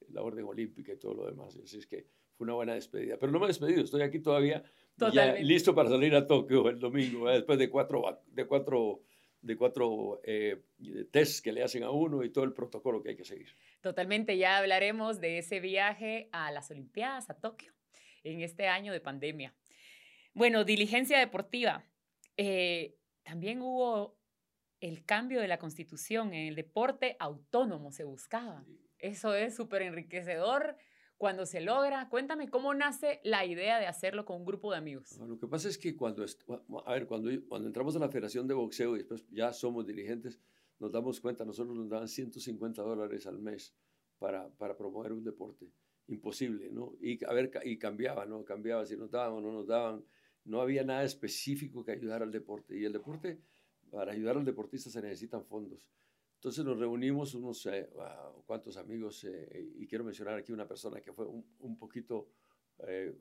la 0.09 0.23
orden 0.23 0.44
olímpica 0.44 0.92
y 0.92 0.97
todo 0.97 1.14
lo 1.14 1.26
demás. 1.26 1.56
Así 1.62 1.78
es 1.78 1.87
que 1.87 2.18
una 2.44 2.54
buena 2.54 2.75
despedida. 2.75 3.16
Pero 3.18 3.32
no 3.32 3.38
me 3.38 3.47
he 3.47 3.49
despedido, 3.49 3.82
estoy 3.82 4.02
aquí 4.02 4.20
todavía 4.20 4.62
ya 5.09 5.35
listo 5.35 5.75
para 5.75 5.88
salir 5.88 6.14
a 6.14 6.26
Tokio 6.26 6.68
el 6.68 6.78
domingo, 6.78 7.28
después 7.30 7.59
de 7.59 7.70
cuatro, 7.70 8.23
de 8.26 8.47
cuatro, 8.47 9.02
de 9.40 9.56
cuatro 9.56 10.20
eh, 10.25 10.62
tests 11.11 11.40
que 11.40 11.52
le 11.52 11.62
hacen 11.62 11.82
a 11.82 11.90
uno 11.90 12.23
y 12.23 12.30
todo 12.30 12.44
el 12.44 12.52
protocolo 12.52 13.02
que 13.02 13.11
hay 13.11 13.16
que 13.16 13.25
seguir. 13.25 13.49
Totalmente, 13.80 14.37
ya 14.37 14.59
hablaremos 14.59 15.20
de 15.20 15.38
ese 15.38 15.61
viaje 15.61 16.28
a 16.32 16.50
las 16.52 16.70
Olimpiadas, 16.70 17.30
a 17.30 17.35
Tokio, 17.35 17.73
en 18.23 18.40
este 18.42 18.68
año 18.68 18.92
de 18.92 19.00
pandemia. 19.00 19.54
Bueno, 20.35 20.64
diligencia 20.64 21.18
deportiva. 21.18 21.85
Eh, 22.37 22.97
también 23.23 23.62
hubo 23.62 24.18
el 24.80 25.04
cambio 25.04 25.40
de 25.40 25.49
la 25.49 25.59
constitución 25.59 26.32
en 26.35 26.49
el 26.49 26.54
deporte 26.54 27.16
autónomo, 27.18 27.92
se 27.92 28.04
buscaba. 28.04 28.64
Eso 28.99 29.35
es 29.35 29.54
súper 29.54 29.82
enriquecedor 29.82 30.76
cuando 31.21 31.45
se 31.45 31.61
logra. 31.61 32.09
Cuéntame 32.09 32.49
cómo 32.49 32.73
nace 32.73 33.21
la 33.25 33.45
idea 33.45 33.79
de 33.79 33.87
hacerlo 33.87 34.25
con 34.25 34.39
un 34.39 34.47
grupo 34.47 34.73
de 34.73 34.79
amigos. 34.79 35.19
lo 35.19 35.39
que 35.39 35.47
pasa 35.47 35.69
es 35.69 35.77
que 35.77 35.95
cuando, 35.95 36.25
a 36.87 36.95
ver, 36.95 37.07
cuando, 37.07 37.31
cuando 37.47 37.69
entramos 37.69 37.95
a 37.95 37.99
la 37.99 38.09
Federación 38.09 38.49
de 38.49 38.55
Boxeo 38.55 38.95
y 38.95 39.00
después 39.00 39.27
ya 39.31 39.53
somos 39.53 39.87
dirigentes, 39.87 40.41
nos 40.79 40.91
damos 40.91 41.21
cuenta, 41.21 41.45
nosotros 41.45 41.77
nos 41.77 41.91
daban 41.91 42.09
150 42.09 42.81
dólares 42.81 43.27
al 43.27 43.39
mes 43.39 43.75
para, 44.19 44.49
para 44.49 44.79
promover 44.79 45.12
un 45.12 45.23
deporte. 45.23 45.67
Imposible, 46.07 46.71
¿no? 46.71 46.95
Y, 47.03 47.23
a 47.27 47.35
ver, 47.35 47.50
y 47.65 47.77
cambiaba, 47.77 48.25
¿no? 48.25 48.43
Cambiaba 48.43 48.87
si 48.87 48.97
nos 48.97 49.11
daban 49.11 49.35
o 49.35 49.41
no 49.43 49.53
nos 49.53 49.67
daban. 49.67 50.03
No 50.47 50.62
había 50.62 50.85
nada 50.85 51.05
específico 51.05 51.85
que 51.85 51.93
ayudara 51.93 52.25
al 52.25 52.33
deporte. 52.33 52.79
Y 52.79 52.87
el 52.87 52.95
deporte, 52.95 53.39
para 53.91 54.12
ayudar 54.12 54.39
al 54.39 54.45
deportista 54.47 54.89
se 54.89 55.03
necesitan 55.03 55.45
fondos. 55.45 55.87
Entonces 56.40 56.64
nos 56.64 56.78
reunimos 56.78 57.35
unos 57.35 57.66
eh, 57.66 57.87
cuantos 58.47 58.78
amigos 58.78 59.25
eh, 59.25 59.75
y 59.76 59.87
quiero 59.87 60.04
mencionar 60.04 60.38
aquí 60.38 60.52
una 60.52 60.66
persona 60.66 60.99
que 61.02 61.12
fue 61.12 61.26
un, 61.26 61.44
un 61.59 61.76
poquito 61.76 62.30
eh, 62.88 63.14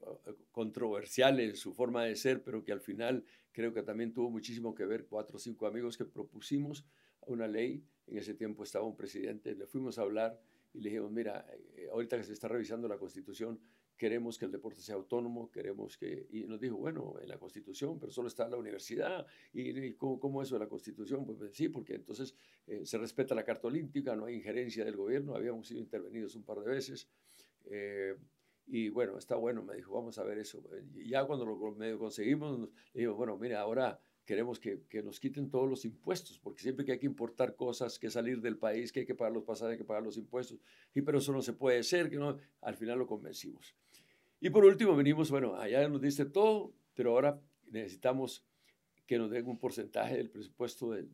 controversial 0.54 1.38
en 1.42 1.58
su 1.58 1.74
forma 1.74 2.06
de 2.06 2.16
ser, 2.16 2.42
pero 2.42 2.64
que 2.64 2.72
al 2.72 2.80
final 2.80 3.26
creo 3.52 3.74
que 3.74 3.84
también 3.84 4.14
tuvo 4.14 4.30
muchísimo 4.30 4.74
que 4.74 4.86
ver, 4.86 5.06
cuatro 5.06 5.36
o 5.36 5.40
cinco 5.40 5.68
amigos 5.68 5.98
que 5.98 6.06
propusimos 6.06 6.86
una 7.28 7.46
ley, 7.46 7.84
en 8.08 8.18
ese 8.18 8.36
tiempo 8.36 8.64
estaba 8.64 8.86
un 8.86 8.96
presidente, 8.96 9.54
le 9.54 9.68
fuimos 9.68 10.00
a 10.00 10.04
hablar 10.04 10.40
y 10.72 10.80
le 10.80 10.90
dijimos, 10.90 11.12
mira, 11.12 11.46
ahorita 11.92 12.16
que 12.16 12.24
se 12.24 12.32
está 12.32 12.48
revisando 12.48 12.88
la 12.88 12.98
constitución, 12.98 13.60
queremos 14.00 14.38
que 14.38 14.46
el 14.46 14.52
deporte 14.52 14.82
sea 14.82 14.96
autónomo, 14.96 15.52
queremos 15.52 15.98
que... 15.98 16.26
Y 16.32 16.46
nos 16.46 16.60
dijo, 16.60 16.78
bueno, 16.78 17.16
en 17.22 17.28
la 17.28 17.38
Constitución, 17.38 18.00
pero 18.00 18.12
solo 18.12 18.30
está 18.30 18.48
la 18.48 18.56
universidad. 18.56 19.28
¿Y, 19.54 19.94
cómo, 19.94 20.42
eso 20.42 20.56
de 20.56 20.60
la 20.62 20.70
Constitución? 20.70 21.26
Pues, 21.26 21.38
pues 21.38 21.54
sí, 21.54 21.68
porque 21.68 21.96
entonces 21.96 22.34
eh, 22.66 22.86
se 22.86 22.98
respeta 22.98 23.36
la 23.36 23.44
Carta 23.44 23.68
Olímpica, 23.68 24.16
no 24.16 24.26
hay 24.26 24.36
injerencia 24.36 24.86
del 24.86 24.96
gobierno, 24.96 25.36
habíamos 25.36 25.68
sido 25.68 25.82
intervenidos 25.82 26.34
un 26.36 26.44
par 26.44 26.62
de 26.62 26.72
veces. 26.72 27.10
Eh, 27.66 28.16
y 28.68 28.88
bueno, 28.88 29.18
está 29.18 29.36
bueno, 29.36 29.64
me 29.64 29.76
dijo, 29.76 29.94
vamos 29.94 30.18
a 30.18 30.24
ver 30.24 30.38
eso. 30.38 30.64
Y 30.96 31.10
ya 31.10 31.26
cuando 31.26 31.46
lo 31.46 31.58
medio 31.76 32.00
conseguimos, 32.00 32.70
le 32.94 33.02
digo, 33.02 33.16
bueno, 33.16 33.38
mira, 33.38 33.60
ahora 33.60 34.00
queremos 34.24 34.60
que, 34.60 34.84
que, 34.88 35.04
nos 35.04 35.20
quiten 35.20 35.50
todos 35.50 35.70
los 35.70 35.84
impuestos, 35.84 36.40
porque 36.40 36.62
siempre 36.62 36.86
que 36.86 36.94
hay 36.94 37.00
que 37.00 37.08
importar 37.08 37.56
cosas, 37.56 38.00
que 38.00 38.10
salir 38.10 38.40
del 38.40 38.58
país, 38.58 38.94
que 38.94 39.02
hay 39.02 39.06
que 39.06 39.16
pagar 39.16 39.34
los 39.34 39.44
pasajes, 39.44 39.78
que 39.78 39.84
pagar 39.84 40.04
los 40.04 40.18
impuestos, 40.18 40.60
y 40.94 41.02
pero 41.02 41.18
eso 41.18 41.34
no 41.34 41.42
se 41.42 41.54
puede 41.54 41.84
ser, 41.84 42.10
que 42.10 42.18
no, 42.18 42.38
al 42.62 42.76
final 42.76 43.00
lo 43.00 43.08
convencimos. 43.08 43.76
Y 44.42 44.50
por 44.50 44.66
último 44.66 44.96
venimos, 44.96 45.30
bueno, 45.32 45.56
allá 45.56 45.88
nos 45.88 46.02
diste 46.02 46.26
todo, 46.26 46.74
pero 46.94 47.12
ahora 47.12 47.42
necesitamos 47.68 48.46
que 49.06 49.18
nos 49.18 49.30
den 49.32 49.48
un 49.48 49.58
porcentaje 49.58 50.18
del 50.18 50.30
presupuesto 50.30 50.92
del, 50.92 51.10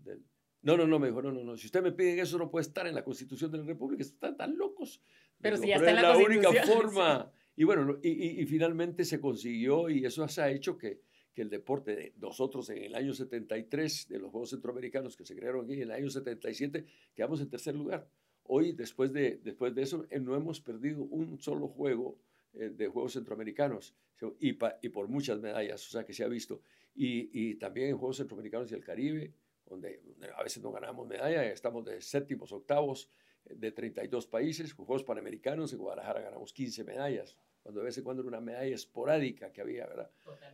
no, 0.62 0.75
no, 0.75 0.88
no, 0.88 0.98
me 0.98 1.08
dijo, 1.08 1.22
no, 1.22 1.32
no, 1.32 1.44
no, 1.44 1.58
si 1.58 1.67
usted 1.67 1.84
me 1.84 1.91
piden 1.91 2.20
eso 2.20 2.39
no 2.39 2.50
puede 2.50 2.63
estar 2.63 2.88
en 2.88 2.96
la 2.96 3.03
Constitución 3.03 3.51
de 3.51 3.60
la 3.60 3.65
República, 3.65 4.01
están 4.01 4.36
tan 4.36 4.58
locos. 4.58 5.00
Pero 5.39 5.58
si 5.58 5.67
ya 5.67 5.75
está 5.75 5.91
en 5.91 5.98
la, 5.98 6.01
la 6.10 6.17
única 6.17 6.51
forma. 6.65 7.32
Y 7.55 7.63
bueno, 7.65 8.00
y, 8.01 8.41
y, 8.41 8.46
finalmente 8.48 9.05
se 9.05 9.22
consiguió 9.22 9.89
y 9.89 10.03
eso 10.03 10.25
ha 10.25 10.50
hecho 10.50 10.75
que, 10.75 11.01
que 11.36 11.44
el 11.44 11.50
deporte, 11.50 11.96
de 11.96 12.13
nosotros 12.17 12.70
en 12.72 12.84
el 12.84 12.96
año 12.96 13.13
73, 13.13 14.08
de 14.10 14.20
los 14.20 14.32
Juegos 14.32 14.50
Centroamericanos 14.50 15.15
que 15.15 15.24
se 15.24 15.36
crearon 15.36 15.65
aquí, 15.65 15.75
en 15.75 15.84
el 15.84 15.91
año 15.91 16.10
77, 16.10 16.84
quedamos 17.13 17.41
en 17.41 17.50
tercer 17.50 17.75
lugar. 17.75 18.10
Hoy, 18.44 18.72
después 18.72 19.13
de, 19.13 19.38
después 19.44 19.75
de 19.75 19.84
eso, 19.84 20.08
eh, 20.10 20.20
no 20.20 20.36
hemos 20.36 20.62
perdido 20.62 21.03
un 21.03 21.39
solo 21.39 21.67
juego 21.67 22.17
de 22.55 22.88
Juegos 22.88 23.13
Centroamericanos 23.13 23.95
y, 24.39 24.57
y, 24.81 24.89
por 24.89 25.07
muchas 25.07 25.39
medallas, 25.39 25.85
o 25.88 25.91
sea 25.91 26.05
que 26.05 26.13
se 26.13 26.24
ha 26.24 26.27
visto. 26.27 26.62
Y, 26.95 27.29
y, 27.33 27.55
también 27.55 27.89
en 27.89 27.97
Juegos 27.97 28.17
Centroamericanos 28.17 28.71
y 28.71 28.75
el 28.75 28.83
Caribe, 28.83 29.33
donde 29.65 30.01
a 30.35 30.43
veces 30.43 30.63
no 30.63 30.71
ganamos 30.71 31.07
medalla, 31.07 31.45
estamos 31.45 31.85
de 31.85 32.01
séptimos, 32.01 32.51
octavos 32.51 33.09
eh, 33.45 33.55
de 33.55 33.71
32 33.71 34.27
países, 34.27 34.74
Juegos 34.74 35.03
Panamericanos, 35.03 35.74
en 35.74 35.79
Guadalajara 35.79 36.21
ganamos 36.21 36.53
15 36.53 36.83
medallas, 36.83 37.35
cuando 37.62 37.81
de 37.81 37.85
vez 37.85 37.97
en 37.97 38.03
cuando 38.03 38.21
era 38.21 38.29
una 38.29 38.41
medalla 38.41 38.75
esporádica 38.75 39.51
que 39.51 39.62
había, 39.62 39.85
¿verdad? 39.88 40.12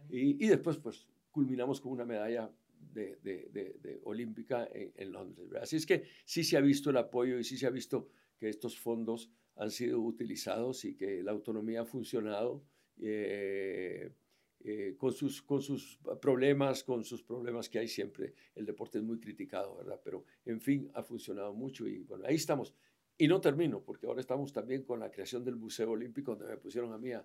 Y, 0.09 0.43
y, 0.43 0.47
después 0.47 0.77
pues 0.77 1.07
culminamos 1.29 1.79
con 1.81 1.91
una 1.91 2.05
medalla 2.05 2.49
de, 2.93 3.17
de, 3.21 3.49
de, 3.79 3.99
olímpica 4.03 4.67
en, 4.73 4.91
en 4.95 5.11
Londres, 5.11 5.47
¿verdad? 5.49 5.63
Así 5.63 5.75
es 5.75 5.85
que 5.85 6.05
sí 6.25 6.43
se 6.43 6.57
ha 6.57 6.61
visto 6.61 6.89
el 6.89 6.97
apoyo 6.97 7.37
y 7.37 7.43
sí 7.43 7.57
se 7.57 7.67
ha 7.67 7.69
visto 7.69 8.09
que 8.39 8.49
estos 8.49 8.79
fondos 8.79 9.29
han 9.61 9.69
sido 9.69 9.99
utilizados 9.99 10.83
y 10.85 10.95
que 10.95 11.21
la 11.21 11.31
autonomía 11.31 11.81
ha 11.81 11.85
funcionado 11.85 12.63
eh, 12.99 14.11
eh, 14.59 14.95
con, 14.97 15.13
sus, 15.13 15.43
con 15.43 15.61
sus 15.61 15.99
problemas, 16.19 16.83
con 16.83 17.03
sus 17.03 17.21
problemas 17.21 17.69
que 17.69 17.77
hay 17.77 17.87
siempre. 17.87 18.33
El 18.55 18.65
deporte 18.65 18.97
es 18.97 19.03
muy 19.03 19.19
criticado, 19.19 19.77
¿verdad? 19.77 20.01
Pero, 20.03 20.25
en 20.45 20.59
fin, 20.59 20.89
ha 20.95 21.03
funcionado 21.03 21.53
mucho 21.53 21.87
y 21.87 21.99
bueno, 21.99 22.25
ahí 22.25 22.35
estamos. 22.35 22.73
Y 23.19 23.27
no 23.27 23.39
termino, 23.39 23.83
porque 23.83 24.07
ahora 24.07 24.19
estamos 24.19 24.51
también 24.51 24.81
con 24.81 24.99
la 24.99 25.11
creación 25.11 25.43
del 25.45 25.57
Museo 25.57 25.91
Olímpico, 25.91 26.35
donde 26.35 26.55
me 26.55 26.57
pusieron 26.57 26.91
a 26.91 26.97
mí 26.97 27.11
a... 27.11 27.23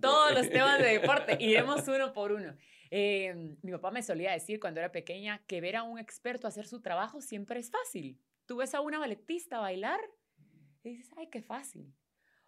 Todos 0.00 0.34
los 0.34 0.48
temas 0.50 0.78
de 0.78 1.00
deporte, 1.00 1.36
iremos 1.40 1.88
uno 1.88 2.12
por 2.12 2.30
uno. 2.30 2.54
Eh, 2.88 3.56
mi 3.62 3.72
papá 3.72 3.90
me 3.90 4.04
solía 4.04 4.30
decir 4.30 4.60
cuando 4.60 4.78
era 4.78 4.92
pequeña 4.92 5.44
que 5.48 5.60
ver 5.60 5.74
a 5.74 5.82
un 5.82 5.98
experto 5.98 6.46
hacer 6.46 6.68
su 6.68 6.80
trabajo 6.80 7.20
siempre 7.20 7.58
es 7.58 7.68
fácil. 7.68 8.16
Tú 8.46 8.58
ves 8.58 8.76
a 8.76 8.80
una 8.80 9.00
balletista 9.00 9.58
bailar 9.58 9.98
y 10.82 10.90
dices, 10.90 11.12
ay, 11.16 11.28
qué 11.28 11.42
fácil. 11.42 11.94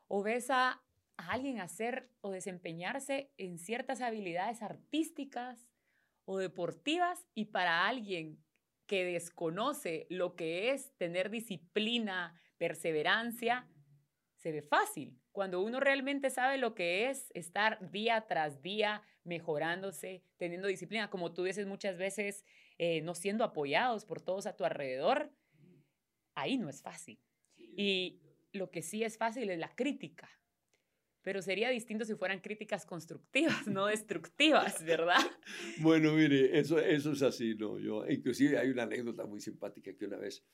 O 0.09 0.23
ves 0.23 0.51
a, 0.51 0.83
alguien 1.17 1.61
hacer 1.61 2.11
o 2.21 2.31
desempeñarse 2.31 3.31
en 3.37 3.59
ciertas 3.59 4.01
habilidades 4.01 4.63
artísticas 4.63 5.71
o 6.25 6.39
deportivas 6.39 7.27
y 7.35 7.47
para 7.47 7.87
alguien 7.87 8.43
que 8.87 9.05
desconoce 9.05 10.07
lo 10.11 10.35
que 10.35 10.73
es 10.73 10.93
tener 10.97 11.31
disciplina, 11.31 12.39
perseverancia, 12.59 13.69
se 14.37 14.53
ve 14.53 14.63
fácil. 14.63 15.19
Cuando 15.33 15.63
uno 15.63 15.81
realmente 15.81 16.31
sabe 16.31 16.59
lo 16.59 16.75
que 16.75 17.11
es 17.11 17.31
estar 17.35 17.91
día 17.91 18.27
tras 18.29 18.61
día 18.61 19.03
mejorándose, 19.25 20.23
teniendo 20.37 20.69
disciplina, 20.69 21.11
como 21.11 21.33
tú 21.33 21.45
dices 21.45 21.67
muchas 21.67 21.97
veces, 21.97 22.45
eh, 22.79 23.01
no 23.03 23.15
siendo 23.15 23.45
apoyados 23.45 24.05
por 24.05 24.21
todos 24.21 24.47
a 24.47 24.57
tu 24.57 24.65
alrededor, 24.65 25.33
ahí 26.35 26.59
no 26.59 26.69
es 26.69 26.83
fácil. 26.83 27.19
Y 27.57 28.21
lo 28.55 28.71
que 28.71 28.83
sí 28.83 29.03
es 29.03 29.19
fácil 29.19 29.51
es 29.51 29.59
la 29.59 29.75
crítica. 29.75 30.29
Pero 31.23 31.41
sería 31.41 31.71
distinto 31.71 32.05
si 32.05 32.15
fueran 32.15 32.41
críticas 32.41 32.85
constructivas, 32.85 33.67
no 33.67 33.87
destructivas, 33.87 34.85
¿verdad? 34.85 35.21
bueno, 35.81 36.13
mire, 36.13 36.59
eso, 36.59 36.79
eso 36.79 37.13
es 37.13 37.23
así, 37.23 37.55
¿no? 37.55 37.79
Yo, 37.79 38.07
inclusive 38.09 38.59
hay 38.59 38.69
una 38.69 38.83
anécdota 38.83 39.25
muy 39.25 39.41
simpática 39.41 39.95
que 39.97 40.05
una 40.05 40.19
vez, 40.19 40.45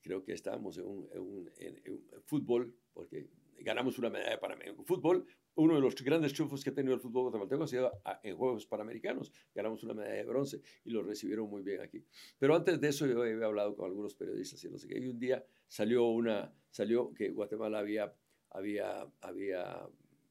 creo 0.00 0.24
que 0.24 0.32
estábamos 0.32 0.78
en 0.78 0.86
un, 0.86 1.50
en 1.58 2.02
fútbol, 2.24 2.74
porque 2.94 3.28
ganamos 3.58 3.98
una 3.98 4.10
medalla 4.10 4.40
para. 4.40 4.56
Fútbol, 4.84 5.26
uno 5.56 5.74
de 5.74 5.80
los 5.80 5.94
grandes 6.02 6.32
triunfos 6.32 6.62
que 6.62 6.70
ha 6.70 6.74
tenido 6.74 6.94
el 6.94 7.00
fútbol 7.00 7.24
guatemalteco 7.24 7.64
ha 7.64 7.68
sido 7.68 7.92
en 8.22 8.36
Juegos 8.36 8.66
Panamericanos. 8.66 9.32
Ganamos 9.54 9.82
una 9.84 9.94
medalla 9.94 10.14
de 10.14 10.24
bronce 10.24 10.60
y 10.84 10.90
lo 10.90 11.02
recibieron 11.02 11.48
muy 11.48 11.62
bien 11.62 11.80
aquí. 11.80 12.04
Pero 12.38 12.54
antes 12.54 12.80
de 12.80 12.88
eso 12.88 13.06
yo 13.06 13.22
había 13.22 13.46
hablado 13.46 13.74
con 13.74 13.86
algunos 13.86 14.14
periodistas 14.14 14.62
y 14.64 14.70
no 14.70 14.78
sé 14.78 14.88
qué. 14.88 14.98
Y 14.98 15.08
un 15.08 15.18
día 15.18 15.44
salió 15.68 16.06
una, 16.08 16.52
salió 16.70 17.12
que 17.14 17.30
Guatemala 17.30 17.78
había, 17.78 18.14
había, 18.50 19.06
había 19.20 19.88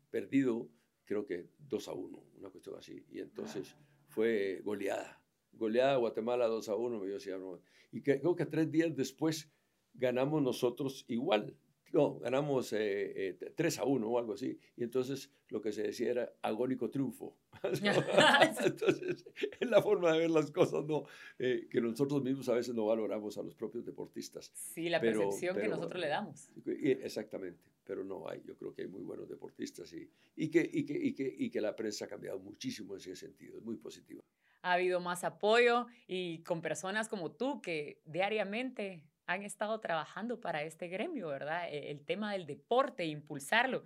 perdido, 0.09 0.69
creo 1.03 1.25
que 1.25 1.49
2 1.59 1.87
a 1.87 1.93
1, 1.93 2.23
una 2.37 2.49
cuestión 2.49 2.75
así. 2.77 3.05
Y 3.11 3.19
entonces 3.19 3.75
fue 4.07 4.61
goleada. 4.63 5.21
Goleada 5.53 5.97
Guatemala 5.97 6.47
2 6.47 6.69
a 6.69 6.75
1, 6.75 7.05
yo 7.05 7.13
decía, 7.13 7.37
no. 7.37 7.61
Y 7.91 8.01
creo 8.01 8.35
que 8.35 8.45
tres 8.45 8.71
días 8.71 8.95
después 8.95 9.49
ganamos 9.93 10.41
nosotros 10.41 11.05
igual 11.07 11.55
no, 11.93 12.19
ganamos 12.19 12.73
eh, 12.73 13.37
3 13.55 13.77
eh, 13.77 13.81
a 13.81 13.85
1 13.85 14.07
o 14.07 14.19
algo 14.19 14.33
así. 14.33 14.59
Y 14.75 14.83
entonces 14.83 15.31
lo 15.49 15.61
que 15.61 15.71
se 15.71 15.83
decía 15.83 16.11
era 16.11 16.33
agónico 16.41 16.89
triunfo. 16.89 17.37
entonces, 18.63 19.25
es 19.59 19.69
la 19.69 19.81
forma 19.81 20.11
de 20.13 20.19
ver 20.19 20.29
las 20.29 20.51
cosas, 20.51 20.85
¿no? 20.85 21.03
Eh, 21.39 21.67
que 21.69 21.81
nosotros 21.81 22.23
mismos 22.23 22.49
a 22.49 22.53
veces 22.53 22.73
no 22.73 22.85
valoramos 22.85 23.37
a 23.37 23.43
los 23.43 23.55
propios 23.55 23.85
deportistas. 23.85 24.51
Sí, 24.53 24.89
la 24.89 24.99
percepción 24.99 25.55
que 25.57 25.67
nosotros 25.67 26.01
le 26.01 26.07
damos. 26.07 26.49
Exactamente, 26.65 27.63
pero 27.85 28.03
no 28.03 28.27
hay. 28.27 28.41
Yo 28.45 28.57
creo 28.57 28.73
que 28.73 28.83
hay 28.83 28.87
muy 28.87 29.03
buenos 29.03 29.29
deportistas 29.29 29.91
y, 29.93 30.09
y, 30.35 30.49
que, 30.49 30.69
y, 30.71 30.85
que, 30.85 30.93
y, 30.93 31.13
que, 31.13 31.35
y 31.37 31.49
que 31.49 31.61
la 31.61 31.75
prensa 31.75 32.05
ha 32.05 32.07
cambiado 32.07 32.39
muchísimo 32.39 32.93
en 32.93 32.99
ese 32.99 33.15
sentido. 33.15 33.57
Es 33.57 33.63
muy 33.63 33.77
positiva. 33.77 34.23
Ha 34.63 34.73
habido 34.73 34.99
más 34.99 35.23
apoyo 35.23 35.85
y 36.07 36.39
con 36.39 36.61
personas 36.61 37.07
como 37.07 37.31
tú 37.31 37.61
que 37.61 38.01
diariamente 38.05 39.03
han 39.27 39.43
estado 39.43 39.79
trabajando 39.79 40.39
para 40.39 40.63
este 40.63 40.87
gremio, 40.87 41.27
¿verdad? 41.27 41.67
E, 41.69 41.91
el 41.91 42.05
tema 42.05 42.33
del 42.33 42.45
deporte, 42.45 43.05
impulsarlo. 43.05 43.83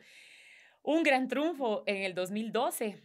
Un 0.82 1.04
gran 1.04 1.28
triunfo 1.28 1.84
en 1.86 2.04
el 2.04 2.14
2012. 2.16 3.02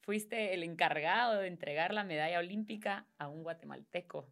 Fuiste 0.00 0.54
el 0.54 0.62
encargado 0.62 1.40
de 1.40 1.48
entregar 1.48 1.92
la 1.92 2.04
medalla 2.04 2.38
olímpica 2.38 3.08
a 3.18 3.28
un 3.28 3.42
guatemalteco, 3.42 4.28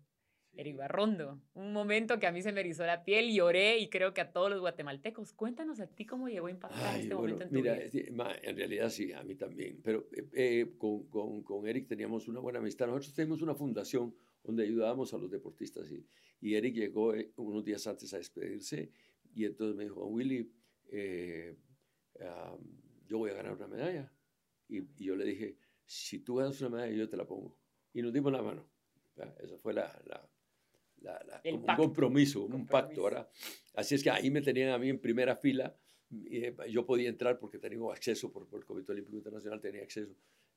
Eric 0.56 0.76
Barrondo. 0.76 1.40
Un 1.54 1.72
momento 1.72 2.18
que 2.18 2.26
a 2.26 2.32
mí 2.32 2.42
se 2.42 2.52
me 2.52 2.60
erizó 2.60 2.84
la 2.86 3.04
piel, 3.04 3.32
lloré 3.34 3.78
y 3.78 3.88
creo 3.88 4.14
que 4.14 4.20
a 4.20 4.32
todos 4.32 4.50
los 4.50 4.60
guatemaltecos. 4.60 5.32
Cuéntanos 5.32 5.80
a 5.80 5.86
ti 5.86 6.06
cómo 6.06 6.28
llegó 6.28 6.46
a 6.46 6.50
impactar 6.50 7.00
este 7.00 7.14
momento 7.14 7.44
en 7.44 7.50
tu 7.50 7.54
mira, 7.54 7.74
vida. 7.74 8.38
En 8.42 8.56
realidad 8.56 8.88
sí, 8.90 9.12
a 9.12 9.22
mí 9.22 9.34
también. 9.34 9.80
Pero 9.82 10.08
eh, 10.12 10.28
eh, 10.32 10.74
con, 10.78 11.08
con, 11.08 11.42
con 11.42 11.66
Eric 11.66 11.88
teníamos 11.88 12.28
una 12.28 12.40
buena 12.40 12.58
amistad. 12.58 12.86
Nosotros 12.86 13.14
tenemos 13.14 13.42
una 13.42 13.54
fundación 13.54 14.14
donde 14.42 14.62
ayudábamos 14.64 15.12
a 15.14 15.18
los 15.18 15.30
deportistas. 15.30 15.90
Y, 15.90 16.06
y 16.40 16.54
Eric 16.54 16.74
llegó 16.74 17.14
eh, 17.14 17.32
unos 17.36 17.64
días 17.64 17.86
antes 17.86 18.12
a 18.14 18.18
despedirse 18.18 18.90
y 19.34 19.44
entonces 19.44 19.76
me 19.76 19.84
dijo, 19.84 20.06
Willy, 20.06 20.52
eh, 20.90 21.56
yo 23.06 23.18
voy 23.18 23.30
a 23.30 23.34
ganar 23.34 23.52
una 23.52 23.66
medalla. 23.66 24.12
Y, 24.68 25.04
yo 25.04 25.16
le 25.16 25.24
dije, 25.24 25.58
si 25.84 26.20
tú 26.20 26.36
ganas 26.36 26.60
una 26.60 26.70
medalla, 26.70 26.96
yo 26.96 27.08
te 27.08 27.16
la 27.16 27.26
pongo. 27.26 27.56
Y 27.92 28.02
nos 28.02 28.12
dimos 28.12 28.32
la 28.32 28.42
mano. 28.42 28.68
Eso 29.40 29.58
fue 29.58 29.72
la, 29.72 30.00
la, 30.06 30.28
la, 31.04 31.42
un 31.52 31.66
compromiso, 31.76 32.44
un 32.44 32.66
pacto, 32.66 33.04
¿verdad? 33.04 33.28
Así 33.74 33.94
es 33.94 34.02
que 34.02 34.10
ahí 34.10 34.30
me 34.30 34.42
tenían 34.42 34.70
a 34.70 34.78
mí 34.78 34.88
en 34.88 34.98
primera 34.98 35.36
fila. 35.36 35.76
Y, 36.10 36.44
eh, 36.44 36.56
yo 36.70 36.84
podía 36.84 37.08
entrar 37.08 37.38
porque 37.38 37.58
tenía 37.58 37.78
acceso, 37.92 38.32
por, 38.32 38.48
por 38.48 38.60
el 38.60 38.66
Comité 38.66 38.92
Olímpico 38.92 39.16
Internacional 39.16 39.60
tenía 39.60 39.82
acceso 39.82 40.14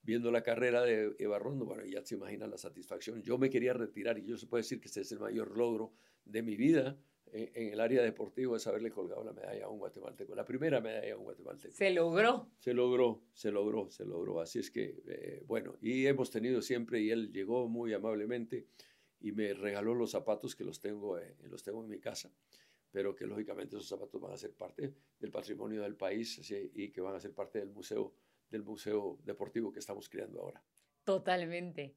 viendo 0.07 0.31
la 0.31 0.41
carrera 0.41 0.83
de 0.83 1.15
Eva 1.19 1.37
Rondo, 1.37 1.65
bueno, 1.65 1.83
ya 1.85 2.01
se 2.03 2.15
imagina 2.15 2.47
la 2.47 2.57
satisfacción. 2.57 3.21
Yo 3.23 3.37
me 3.37 3.49
quería 3.49 3.73
retirar 3.73 4.17
y 4.17 4.25
yo 4.25 4.37
se 4.37 4.47
puede 4.47 4.63
decir 4.63 4.79
que 4.79 4.87
este 4.87 5.01
es 5.01 5.11
el 5.11 5.19
mayor 5.19 5.57
logro 5.57 5.91
de 6.23 6.41
mi 6.41 6.55
vida 6.55 6.97
eh, 7.33 7.51
en, 7.55 7.73
el 7.73 7.79
área 7.81 8.01
deportiva, 8.01 8.55
es 8.55 8.65
haberle 8.67 8.89
colgado 8.89 9.23
la 9.23 9.33
medalla 9.33 9.65
a 9.65 9.69
un 9.69 9.79
guatemalteco, 9.79 10.33
la 10.33 10.45
primera 10.45 10.79
medalla 10.79 11.13
a 11.13 11.17
un 11.17 11.25
guatemalteco. 11.25 11.73
Se 11.73 11.89
logró. 11.91 12.49
Se 12.57 12.73
logró, 12.73 13.21
se 13.33 13.51
logró, 13.51 13.91
se 13.91 14.05
logró. 14.05 14.39
Así 14.39 14.59
es 14.59 14.71
que, 14.71 14.95
eh, 15.07 15.43
bueno, 15.45 15.75
y 15.81 16.05
hemos 16.05 16.31
tenido 16.31 16.61
siempre, 16.61 17.01
y 17.01 17.11
él 17.11 17.33
llegó 17.33 17.67
muy 17.67 17.93
amablemente 17.93 18.65
y 19.19 19.31
me 19.31 19.53
regaló 19.53 19.93
los 19.93 20.11
zapatos 20.11 20.55
que 20.55 20.63
los 20.63 20.79
tengo, 20.79 21.17
eh, 21.17 21.35
los 21.43 21.63
tengo 21.63 21.83
en 21.83 21.89
mi 21.89 21.99
casa 21.99 22.31
pero 22.91 23.15
que 23.15 23.25
lógicamente 23.25 23.75
esos 23.75 23.87
zapatos 23.87 24.19
van 24.19 24.33
a 24.33 24.37
ser 24.37 24.53
parte 24.53 24.93
del 25.19 25.31
patrimonio 25.31 25.83
del 25.83 25.95
país 25.95 26.41
y 26.51 26.89
que 26.89 27.01
van 27.01 27.15
a 27.15 27.19
ser 27.19 27.33
parte 27.33 27.59
del 27.59 27.69
museo, 27.69 28.15
del 28.49 28.63
museo 28.63 29.19
deportivo 29.23 29.71
que 29.71 29.79
estamos 29.79 30.09
creando 30.09 30.41
ahora. 30.41 30.63
Totalmente. 31.03 31.95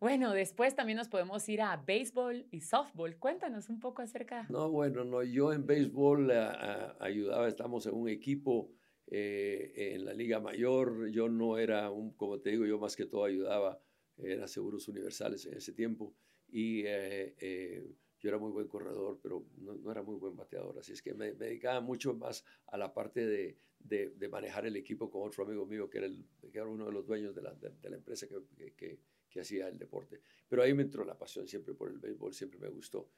Bueno, 0.00 0.32
después 0.32 0.76
también 0.76 0.96
nos 0.96 1.08
podemos 1.08 1.48
ir 1.48 1.60
a 1.60 1.76
béisbol 1.76 2.46
y 2.52 2.60
softball. 2.60 3.18
Cuéntanos 3.18 3.68
un 3.68 3.80
poco 3.80 4.02
acerca. 4.02 4.46
No, 4.48 4.70
bueno, 4.70 5.04
no, 5.04 5.24
yo 5.24 5.52
en 5.52 5.66
béisbol 5.66 6.30
ayudaba, 7.00 7.48
estamos 7.48 7.86
en 7.86 7.94
un 7.94 8.08
equipo 8.08 8.70
eh, 9.08 9.72
en 9.94 10.04
la 10.04 10.12
Liga 10.12 10.38
Mayor. 10.38 11.10
Yo 11.10 11.28
no 11.28 11.58
era 11.58 11.90
un, 11.90 12.12
como 12.12 12.38
te 12.38 12.50
digo, 12.50 12.64
yo 12.64 12.78
más 12.78 12.94
que 12.94 13.06
todo 13.06 13.24
ayudaba, 13.24 13.80
era 14.16 14.46
Seguros 14.46 14.86
Universales 14.86 15.44
en 15.46 15.56
ese 15.56 15.72
tiempo. 15.72 16.14
Y 16.50 16.82
eh, 16.86 17.34
eh, 17.38 17.86
yo 18.18 18.28
era 18.28 18.38
muy 18.38 18.50
buen 18.50 18.68
corredor, 18.68 19.18
pero 19.22 19.46
no, 19.58 19.90
era 19.90 20.02
muy 20.02 20.16
buen 20.16 20.36
bateador. 20.36 20.78
Así 20.78 20.92
es 20.92 21.02
que 21.02 21.14
me, 21.14 21.32
dedicaba 21.32 21.80
mucho 21.80 22.14
más 22.14 22.44
a 22.66 22.78
la 22.78 22.92
parte 22.92 23.26
de, 23.26 23.58
de, 23.78 24.28
manejar 24.28 24.66
el 24.66 24.76
equipo 24.76 25.10
con 25.10 25.26
otro 25.26 25.44
amigo 25.44 25.66
mío 25.66 25.88
que 25.88 25.98
era, 25.98 26.06
el, 26.06 26.24
que 26.50 26.58
era 26.58 26.66
uno 26.66 26.86
de 26.86 26.92
los 26.92 27.06
dueños 27.06 27.34
de 27.34 27.42
la, 27.42 27.54
de, 27.54 27.90
la 27.90 27.96
empresa 27.96 28.26
que, 28.26 28.72
que 28.74 28.98
que 29.28 29.40
hacía 29.40 29.68
el 29.68 29.78
deporte. 29.78 30.20
Pero 30.48 30.62
ahí 30.62 30.74
me 30.74 30.82
entró 30.82 31.04
la 31.04 31.18
pasión 31.18 31.46
siempre 31.46 31.74
por 31.74 31.90
el 31.90 31.98
béisbol, 31.98 32.32
siempre 32.32 32.58
me 32.58 32.68
gustó. 32.68 33.10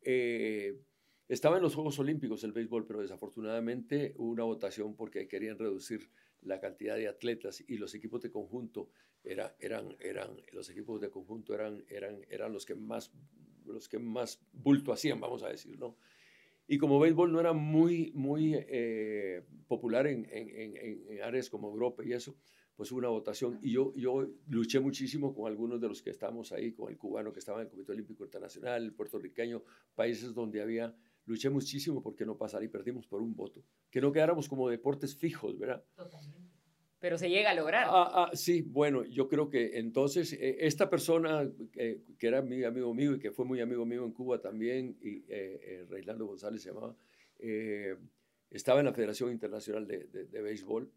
Eh, 0.00 0.80
estaba 1.28 1.56
en 1.56 1.62
los 1.62 1.74
Juegos 1.74 1.98
Olímpicos 1.98 2.42
el 2.44 2.52
béisbol, 2.52 2.86
pero 2.86 3.00
desafortunadamente 3.00 4.14
hubo 4.16 4.30
una 4.30 4.44
votación 4.44 4.96
porque 4.96 5.28
querían 5.28 5.58
reducir 5.58 6.10
la 6.42 6.60
cantidad 6.60 6.96
de 6.96 7.08
atletas 7.08 7.64
y 7.66 7.76
los 7.76 7.94
equipos 7.94 8.22
de 8.22 8.30
conjunto 8.30 8.90
era, 9.24 9.56
eran, 9.58 9.96
eran, 10.00 10.40
los 10.52 10.70
equipos 10.70 11.00
de 11.00 11.10
conjunto 11.10 11.54
eran, 11.54 11.84
eran, 11.88 12.24
eran 12.30 12.52
los 12.52 12.64
que 12.64 12.74
más 12.74 13.12
los 13.66 13.88
que 13.88 13.98
más 13.98 14.40
bulto 14.52 14.92
hacían, 14.92 15.20
vamos 15.20 15.42
a 15.42 15.48
decir, 15.48 15.78
¿no? 15.78 15.96
Y 16.66 16.76
como 16.76 16.98
béisbol 16.98 17.32
no 17.32 17.40
era 17.40 17.52
muy, 17.52 18.12
muy 18.14 18.54
eh, 18.54 19.42
popular 19.66 20.06
en, 20.06 20.26
en, 20.30 20.76
en, 20.76 21.22
áreas 21.22 21.48
como 21.48 21.70
Europa 21.70 22.04
y 22.04 22.12
eso, 22.12 22.36
pues 22.76 22.92
hubo 22.92 22.98
una 22.98 23.08
votación 23.08 23.58
y 23.62 23.72
yo, 23.72 23.94
yo 23.96 24.28
luché 24.48 24.78
muchísimo 24.78 25.34
con 25.34 25.46
algunos 25.46 25.80
de 25.80 25.88
los 25.88 26.02
que 26.02 26.10
estamos 26.10 26.52
ahí, 26.52 26.72
con 26.72 26.90
el 26.90 26.98
cubano 26.98 27.32
que 27.32 27.38
estaba 27.38 27.60
en 27.60 27.66
el 27.66 27.70
Comité 27.70 27.92
Olímpico 27.92 28.24
Internacional, 28.24 28.84
el 28.84 28.92
puertorriqueño, 28.92 29.62
países 29.94 30.34
donde 30.34 30.60
había, 30.60 30.94
luché 31.28 31.50
muchísimo 31.50 32.02
porque 32.02 32.24
no 32.24 32.36
pasara 32.36 32.64
y 32.64 32.68
perdimos 32.68 33.06
por 33.06 33.22
un 33.22 33.36
voto, 33.36 33.62
que 33.90 34.00
no 34.00 34.10
quedáramos 34.10 34.48
como 34.48 34.68
deportes 34.68 35.14
fijos, 35.14 35.58
¿verdad? 35.58 35.84
Totalmente. 35.94 36.48
Pero 36.98 37.16
se 37.16 37.30
llega 37.30 37.50
a 37.50 37.54
lograr. 37.54 37.86
Ah, 37.88 38.10
ah, 38.12 38.30
sí, 38.34 38.62
bueno, 38.62 39.04
yo 39.04 39.28
creo 39.28 39.48
que 39.48 39.78
entonces 39.78 40.32
eh, 40.32 40.56
esta 40.60 40.90
persona 40.90 41.48
que 41.72 42.26
era 42.26 42.42
mi 42.42 42.64
amigo 42.64 42.92
mío 42.92 43.14
y 43.14 43.20
que 43.20 43.30
fue 43.30 43.44
muy 43.44 43.60
amigo 43.60 43.86
mío 43.86 44.04
en 44.04 44.12
Cuba 44.12 44.40
también, 44.40 44.98
y 45.00 45.24
eh, 45.28 45.86
eh 45.88 46.14
González 46.18 46.62
se 46.62 46.70
llamaba, 46.70 46.96
eh, 47.38 47.96
estaba 48.50 48.80
en 48.80 48.86
la 48.86 48.92
Federación 48.92 49.30
Internacional 49.30 49.86
de, 49.86 50.06
de, 50.06 50.24
de 50.24 50.42
Béisbol 50.42 50.90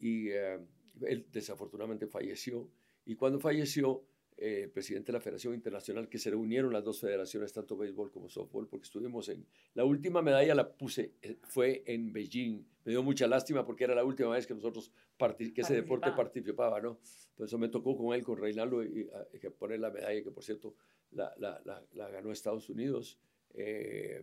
y 0.00 0.30
él 0.30 1.26
desafortunadamente 1.30 2.06
falleció 2.06 2.68
y 3.06 3.14
cuando 3.14 3.38
falleció, 3.38 4.04
eh, 4.38 4.64
el 4.64 4.70
presidente 4.70 5.06
de 5.06 5.14
la 5.14 5.20
Federación 5.20 5.54
Internacional, 5.54 6.10
que 6.10 6.18
se 6.18 6.28
reunieron 6.28 6.70
las 6.70 6.84
dos 6.84 7.00
federaciones, 7.00 7.54
tanto 7.54 7.74
béisbol 7.74 8.10
como 8.10 8.28
softball, 8.28 8.68
porque 8.68 8.84
estuvimos 8.84 9.30
en... 9.30 9.46
La 9.72 9.84
última 9.84 10.20
medalla 10.20 10.54
la 10.54 10.76
puse, 10.76 11.14
eh, 11.22 11.38
fue 11.42 11.82
en 11.86 12.12
Beijing. 12.12 12.62
Me 12.84 12.92
dio 12.92 13.02
mucha 13.02 13.26
lástima 13.26 13.64
porque 13.64 13.84
era 13.84 13.94
la 13.94 14.04
última 14.04 14.28
vez 14.30 14.46
que 14.46 14.54
nosotros, 14.54 14.92
que 15.18 15.60
ese 15.62 15.74
deporte 15.74 16.12
participaba, 16.12 16.82
¿no? 16.82 17.00
Por 17.34 17.46
eso 17.46 17.56
me 17.56 17.70
tocó 17.70 17.96
con 17.96 18.14
él, 18.14 18.22
con 18.22 18.36
Reinaldo, 18.36 18.84
y, 18.84 19.08
y, 19.32 19.48
poner 19.48 19.80
la 19.80 19.90
medalla, 19.90 20.22
que 20.22 20.30
por 20.30 20.44
cierto 20.44 20.74
la, 21.12 21.34
la, 21.38 21.62
la, 21.94 22.08
ganó 22.10 22.30
Estados 22.30 22.68
Unidos. 22.68 23.18
Eh, 23.54 24.22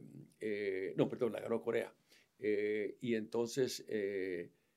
no, 0.95 1.09
perdón, 1.09 1.33
la 1.33 1.41
ganó 1.41 1.61
Corea. 1.61 1.91
y 2.39 3.15
entonces 3.15 3.85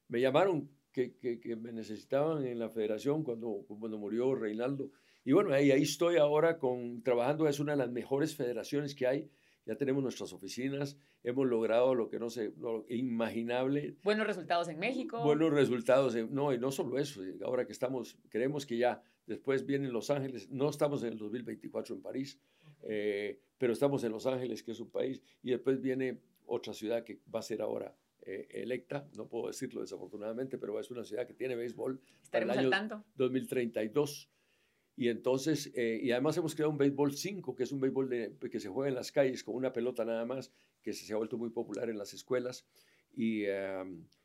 me 0.08 0.20
llamaron 0.20 0.70
que, 0.92 1.56
me 1.60 1.72
necesitaban 1.72 2.46
en 2.46 2.58
la 2.58 2.70
federación 2.70 3.22
cuando, 3.22 3.64
cuando 3.68 3.98
murió 3.98 4.34
Reinaldo. 4.34 4.90
Y 5.26 5.32
bueno, 5.32 5.52
ahí, 5.52 5.72
ahí 5.72 5.82
estoy 5.82 6.18
ahora 6.18 6.56
con, 6.56 7.02
trabajando, 7.02 7.48
es 7.48 7.58
una 7.58 7.72
de 7.72 7.78
las 7.78 7.90
mejores 7.90 8.36
federaciones 8.36 8.94
que 8.94 9.08
hay. 9.08 9.28
Ya 9.66 9.74
tenemos 9.74 10.00
nuestras 10.00 10.32
oficinas, 10.32 10.96
hemos 11.24 11.48
logrado 11.48 11.96
lo 11.96 12.08
que 12.08 12.20
no 12.20 12.30
sé, 12.30 12.52
lo 12.56 12.86
imaginable. 12.88 13.96
Buenos 14.04 14.24
resultados 14.24 14.68
en 14.68 14.78
México. 14.78 15.20
Buenos 15.24 15.52
resultados, 15.52 16.14
no, 16.30 16.54
y 16.54 16.60
no 16.60 16.70
solo 16.70 16.96
eso, 16.96 17.22
ahora 17.44 17.66
que 17.66 17.72
estamos, 17.72 18.16
creemos 18.28 18.66
que 18.66 18.78
ya 18.78 19.02
después 19.26 19.66
viene 19.66 19.88
Los 19.88 20.10
Ángeles, 20.10 20.48
no 20.48 20.70
estamos 20.70 21.02
en 21.02 21.14
el 21.14 21.18
2024 21.18 21.96
en 21.96 22.02
París, 22.02 22.38
eh, 22.84 23.40
pero 23.58 23.72
estamos 23.72 24.04
en 24.04 24.12
Los 24.12 24.26
Ángeles, 24.26 24.62
que 24.62 24.70
es 24.70 24.78
un 24.78 24.90
país, 24.90 25.20
y 25.42 25.50
después 25.50 25.80
viene 25.80 26.20
otra 26.44 26.72
ciudad 26.72 27.02
que 27.02 27.18
va 27.34 27.40
a 27.40 27.42
ser 27.42 27.62
ahora 27.62 27.92
eh, 28.22 28.46
electa, 28.50 29.08
no 29.16 29.26
puedo 29.26 29.48
decirlo 29.48 29.80
desafortunadamente, 29.80 30.56
pero 30.56 30.78
es 30.78 30.88
una 30.92 31.02
ciudad 31.02 31.26
que 31.26 31.34
tiene 31.34 31.56
béisbol. 31.56 32.00
Estaremos 32.22 32.56
al 32.56 32.70
tanto. 32.70 33.04
2032. 33.16 34.30
Y 34.96 35.08
entonces, 35.08 35.70
eh, 35.74 36.00
y 36.02 36.10
además 36.12 36.36
hemos 36.38 36.54
creado 36.54 36.70
un 36.70 36.78
béisbol 36.78 37.14
5, 37.14 37.54
que 37.54 37.64
es 37.64 37.72
un 37.72 37.80
béisbol 37.80 38.08
de, 38.08 38.36
que 38.50 38.60
se 38.60 38.68
juega 38.68 38.88
en 38.88 38.94
las 38.94 39.12
calles 39.12 39.44
con 39.44 39.54
una 39.54 39.72
pelota 39.72 40.04
nada 40.04 40.24
más, 40.24 40.50
que 40.82 40.94
se, 40.94 41.12
ha 41.12 41.16
vuelto 41.16 41.36
muy 41.36 41.50
popular 41.50 41.90
en 41.90 41.98
las 41.98 42.14
escuelas. 42.14 42.66
Y, 43.14 43.44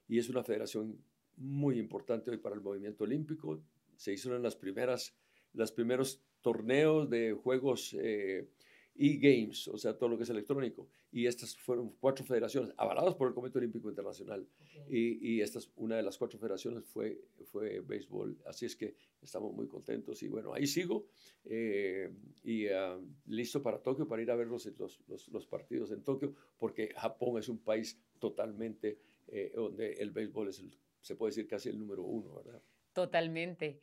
y, 0.07 0.17
es 0.17 0.29
una 0.29 0.43
federación 0.43 0.97
muy 1.37 1.77
importante 1.77 2.31
hoy 2.31 2.37
para 2.37 2.55
el 2.55 2.61
movimiento 2.61 3.03
olímpico. 3.03 3.61
Se 3.97 4.13
hizo 4.13 4.33
en 4.35 4.43
las 4.43 4.55
primeras, 4.55 5.13
los 5.53 5.71
primeros 5.71 6.23
torneos 6.41 7.09
de 7.09 7.33
juegos 7.33 7.95
eh, 7.99 8.47
e-games, 8.95 9.67
o 9.67 9.77
sea, 9.77 9.97
todo 9.97 10.09
lo 10.09 10.17
que 10.17 10.23
es 10.23 10.29
electrónico. 10.29 10.87
Y 11.11 11.25
estas 11.25 11.55
fueron 11.55 11.95
cuatro 11.99 12.25
federaciones 12.25 12.73
avaladas 12.77 13.15
por 13.15 13.27
el 13.27 13.33
Comité 13.33 13.57
Olímpico 13.59 13.89
Internacional. 13.89 14.47
Y, 14.89 15.35
y 15.35 15.41
esta 15.41 15.59
una 15.75 15.97
de 15.97 16.03
las 16.03 16.17
cuatro 16.17 16.39
federaciones 16.39 16.85
fue, 16.85 17.21
fue 17.45 17.79
béisbol. 17.81 18.37
Así 18.45 18.65
es 18.65 18.75
que 18.75 18.95
estamos 19.21 19.53
muy 19.53 19.67
contentos. 19.67 20.21
Y 20.23 20.27
bueno, 20.27 20.53
ahí 20.53 20.67
sigo 20.67 21.07
eh, 21.45 22.11
y 22.43 22.67
ah, 22.67 22.99
listo 23.27 23.61
para 23.61 23.81
Tokio, 23.81 24.07
para 24.07 24.21
ir 24.21 24.31
a 24.31 24.35
ver 24.35 24.47
los, 24.47 24.65
los, 24.77 25.27
los, 25.29 25.45
partidos 25.47 25.91
en 25.91 26.03
Tokio, 26.03 26.35
porque 26.57 26.93
Japón 26.95 27.39
es 27.39 27.49
un 27.49 27.59
país 27.59 27.99
totalmente 28.19 28.99
eh, 29.27 29.51
donde 29.55 29.93
el 29.93 30.11
béisbol 30.11 30.49
es, 30.49 30.63
se 31.01 31.15
puede 31.15 31.31
decir, 31.31 31.47
casi 31.47 31.69
el 31.69 31.79
número 31.79 32.03
uno, 32.03 32.35
¿verdad? 32.35 32.61
Totalmente. 32.93 33.79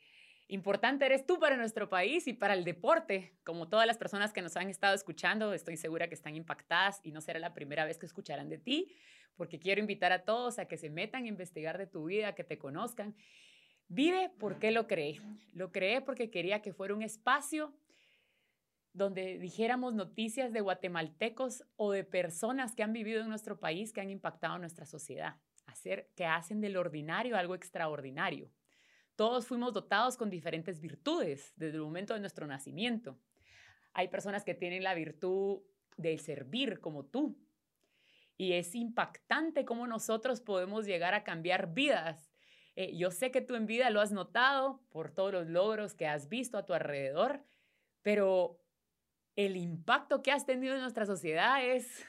Importante 0.51 1.05
eres 1.05 1.27
tú 1.27 1.37
para 1.37 1.57
nuestro 1.57 1.89
país 1.89 2.27
y 2.27 2.33
para 2.33 2.55
el 2.55 2.63
deporte. 2.63 3.37
Como 3.43 3.69
todas 3.69 3.85
las 3.85 3.99
personas 3.99 4.33
que 4.33 4.41
nos 4.41 4.57
han 4.57 4.67
estado 4.67 4.95
escuchando, 4.95 5.53
estoy 5.53 5.77
segura 5.77 6.07
que 6.07 6.15
están 6.15 6.35
impactadas 6.35 6.99
y 7.03 7.11
no 7.11 7.21
será 7.21 7.37
la 7.37 7.53
primera 7.53 7.85
vez 7.85 7.99
que 7.99 8.07
escucharán 8.07 8.49
de 8.49 8.57
ti, 8.57 8.91
porque 9.35 9.59
quiero 9.59 9.79
invitar 9.79 10.11
a 10.11 10.25
todos 10.25 10.57
a 10.57 10.65
que 10.65 10.77
se 10.77 10.89
metan 10.89 11.25
a 11.25 11.27
investigar 11.27 11.77
de 11.77 11.85
tu 11.85 12.05
vida, 12.05 12.33
que 12.33 12.43
te 12.43 12.57
conozcan. 12.57 13.15
Vive 13.89 14.31
porque 14.39 14.71
lo 14.71 14.87
creé. 14.87 15.21
Lo 15.53 15.71
creé 15.71 16.01
porque 16.01 16.31
quería 16.31 16.63
que 16.63 16.73
fuera 16.73 16.95
un 16.95 17.03
espacio 17.03 17.71
donde 18.91 19.37
dijéramos 19.37 19.93
noticias 19.93 20.51
de 20.51 20.61
guatemaltecos 20.61 21.63
o 21.75 21.91
de 21.91 22.03
personas 22.03 22.73
que 22.73 22.81
han 22.81 22.91
vivido 22.91 23.21
en 23.21 23.29
nuestro 23.29 23.59
país, 23.59 23.93
que 23.93 24.01
han 24.01 24.09
impactado 24.09 24.57
nuestra 24.57 24.87
sociedad, 24.87 25.35
hacer 25.67 26.09
que 26.15 26.25
hacen 26.25 26.59
del 26.59 26.75
ordinario 26.75 27.37
algo 27.37 27.53
extraordinario. 27.53 28.49
Todos 29.19 29.47
fuimos 29.47 29.73
dotados 29.73 30.15
con 30.15 30.29
diferentes 30.29 30.79
virtudes 30.79 31.51
desde 31.57 31.75
el 31.75 31.83
momento 31.83 32.13
de 32.13 32.21
nuestro 32.21 32.47
nacimiento. 32.47 33.19
Hay 33.91 34.07
personas 34.07 34.45
que 34.45 34.53
tienen 34.53 34.81
la 34.81 34.93
virtud 34.93 35.59
de 35.97 36.17
servir 36.17 36.79
como 36.79 37.03
tú. 37.03 37.37
Y 38.37 38.53
es 38.53 38.73
impactante 38.75 39.65
cómo 39.65 39.87
nosotros 39.87 40.39
podemos 40.39 40.85
llegar 40.85 41.15
a 41.15 41.25
cambiar 41.25 41.73
vidas. 41.73 42.31
Eh, 42.77 42.95
yo 42.95 43.11
sé 43.11 43.29
que 43.29 43.41
tú 43.41 43.55
en 43.55 43.65
vida 43.65 43.89
lo 43.89 43.99
has 43.99 44.13
notado 44.13 44.85
por 44.89 45.11
todos 45.13 45.33
los 45.33 45.47
logros 45.47 45.95
que 45.95 46.07
has 46.07 46.29
visto 46.29 46.57
a 46.57 46.65
tu 46.65 46.71
alrededor, 46.71 47.43
pero 48.01 48.63
el 49.35 49.57
impacto 49.57 50.23
que 50.23 50.31
has 50.31 50.45
tenido 50.45 50.75
en 50.75 50.79
nuestra 50.79 51.05
sociedad 51.05 51.61
es 51.61 52.05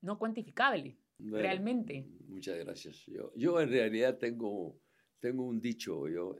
no 0.00 0.20
cuantificable, 0.20 1.00
realmente. 1.18 2.06
Muchas 2.28 2.56
gracias. 2.58 3.04
Yo, 3.06 3.32
yo 3.34 3.60
en 3.60 3.70
realidad 3.70 4.18
tengo 4.18 4.80
tengo 5.22 5.44
un 5.44 5.60
dicho, 5.60 6.08
yo, 6.08 6.36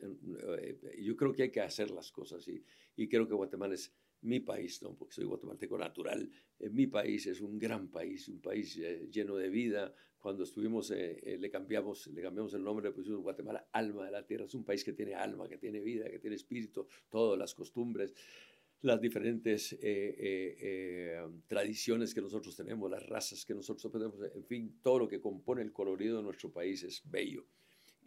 eh, 0.58 0.76
yo 1.00 1.16
creo 1.16 1.32
que 1.32 1.44
hay 1.44 1.50
que 1.52 1.60
hacer 1.60 1.92
las 1.92 2.10
cosas 2.10 2.46
y, 2.48 2.64
y 2.96 3.08
creo 3.08 3.28
que 3.28 3.34
Guatemala 3.34 3.74
es 3.74 3.94
mi 4.22 4.40
país, 4.40 4.82
¿no? 4.82 4.96
porque 4.96 5.14
soy 5.14 5.24
guatemalteco 5.24 5.78
natural, 5.78 6.28
eh, 6.58 6.68
mi 6.68 6.88
país 6.88 7.28
es 7.28 7.40
un 7.40 7.60
gran 7.60 7.88
país, 7.92 8.26
un 8.28 8.40
país 8.40 8.76
eh, 8.78 9.08
lleno 9.08 9.36
de 9.36 9.48
vida. 9.48 9.94
Cuando 10.18 10.44
estuvimos, 10.44 10.90
le, 10.90 11.50
cambiamos, 11.50 12.06
le 12.08 12.22
cambiamos 12.22 12.54
el 12.54 12.62
nombre, 12.62 12.88
le 12.88 12.94
pusimos 12.94 13.22
Guatemala, 13.22 13.68
alma 13.72 14.04
de 14.04 14.12
la 14.12 14.24
tierra. 14.24 14.44
Es 14.44 14.54
un 14.54 14.64
país 14.64 14.84
que 14.84 14.92
tiene 14.92 15.14
alma, 15.16 15.48
que 15.48 15.58
tiene 15.58 15.80
vida, 15.80 16.08
que 16.08 16.20
tiene 16.20 16.36
espíritu, 16.36 16.86
todas 17.08 17.36
las 17.36 17.54
costumbres, 17.54 18.14
las 18.82 19.00
diferentes 19.00 19.76
tradiciones 21.48 22.14
que 22.14 22.20
nosotros 22.20 22.54
tenemos, 22.54 22.88
las 22.88 23.04
razas 23.04 23.44
que 23.44 23.52
nosotros 23.52 23.92
tenemos, 23.92 24.16
en 24.32 24.44
fin, 24.44 24.78
todo 24.80 25.00
lo 25.00 25.08
que 25.08 25.20
compone 25.20 25.62
el 25.62 25.72
colorido 25.72 26.18
de 26.18 26.22
nuestro 26.22 26.52
país 26.52 26.84
es 26.84 27.02
bello. 27.04 27.44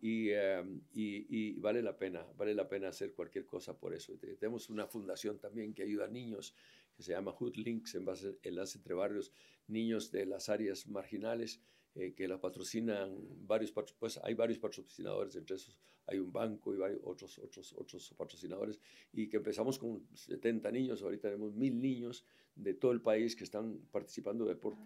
Em, 0.01 0.81
y, 0.93 1.25
y, 1.29 1.53
vale 1.53 1.81
la 1.81 1.97
pena, 1.97 2.25
vale 2.37 2.53
la 2.53 2.67
pena 2.67 2.89
hacer 2.89 3.13
cualquier 3.13 3.45
cosa 3.45 3.77
por 3.77 3.93
eso. 3.93 4.13
Tenemos 4.39 4.69
una 4.69 4.87
fundación 4.87 5.39
también 5.39 5.73
que 5.73 5.83
ayuda 5.83 6.05
a 6.05 6.09
niños 6.09 6.53
que 6.95 7.03
se 7.03 7.11
llama 7.11 7.31
Hood 7.33 7.55
Links, 7.55 7.95
enlace 7.95 8.77
entre 8.77 8.93
barrios, 8.93 9.31
niños 9.67 10.11
de 10.11 10.25
las 10.25 10.49
áreas 10.49 10.87
marginales, 10.87 11.61
eh, 11.95 12.13
que 12.13 12.27
la 12.27 12.39
patrocinan 12.39 13.15
varios, 13.45 13.71
pues 13.71 14.19
hay 14.23 14.33
varios 14.33 14.59
patrocinadores, 14.59 15.35
entre 15.35 15.55
esos 15.55 15.77
hay 16.07 16.19
un 16.19 16.31
banco 16.31 16.73
y 16.73 16.77
varios 16.77 17.01
otros, 17.03 17.39
otros, 17.39 17.73
otros 17.73 18.13
patrocinadores, 18.17 18.79
y 19.11 19.27
que 19.27 19.37
empezamos 19.37 19.79
con 19.79 20.05
70 20.13 20.71
niños, 20.71 21.01
ahorita 21.01 21.29
tenemos 21.29 21.53
mil 21.55 21.81
niños 21.81 22.25
de 22.53 22.73
todo 22.73 22.91
el 22.91 23.01
país 23.01 23.35
que 23.35 23.43
están 23.43 23.79
participando 23.91 24.45
de 24.45 24.53
deporte. 24.53 24.83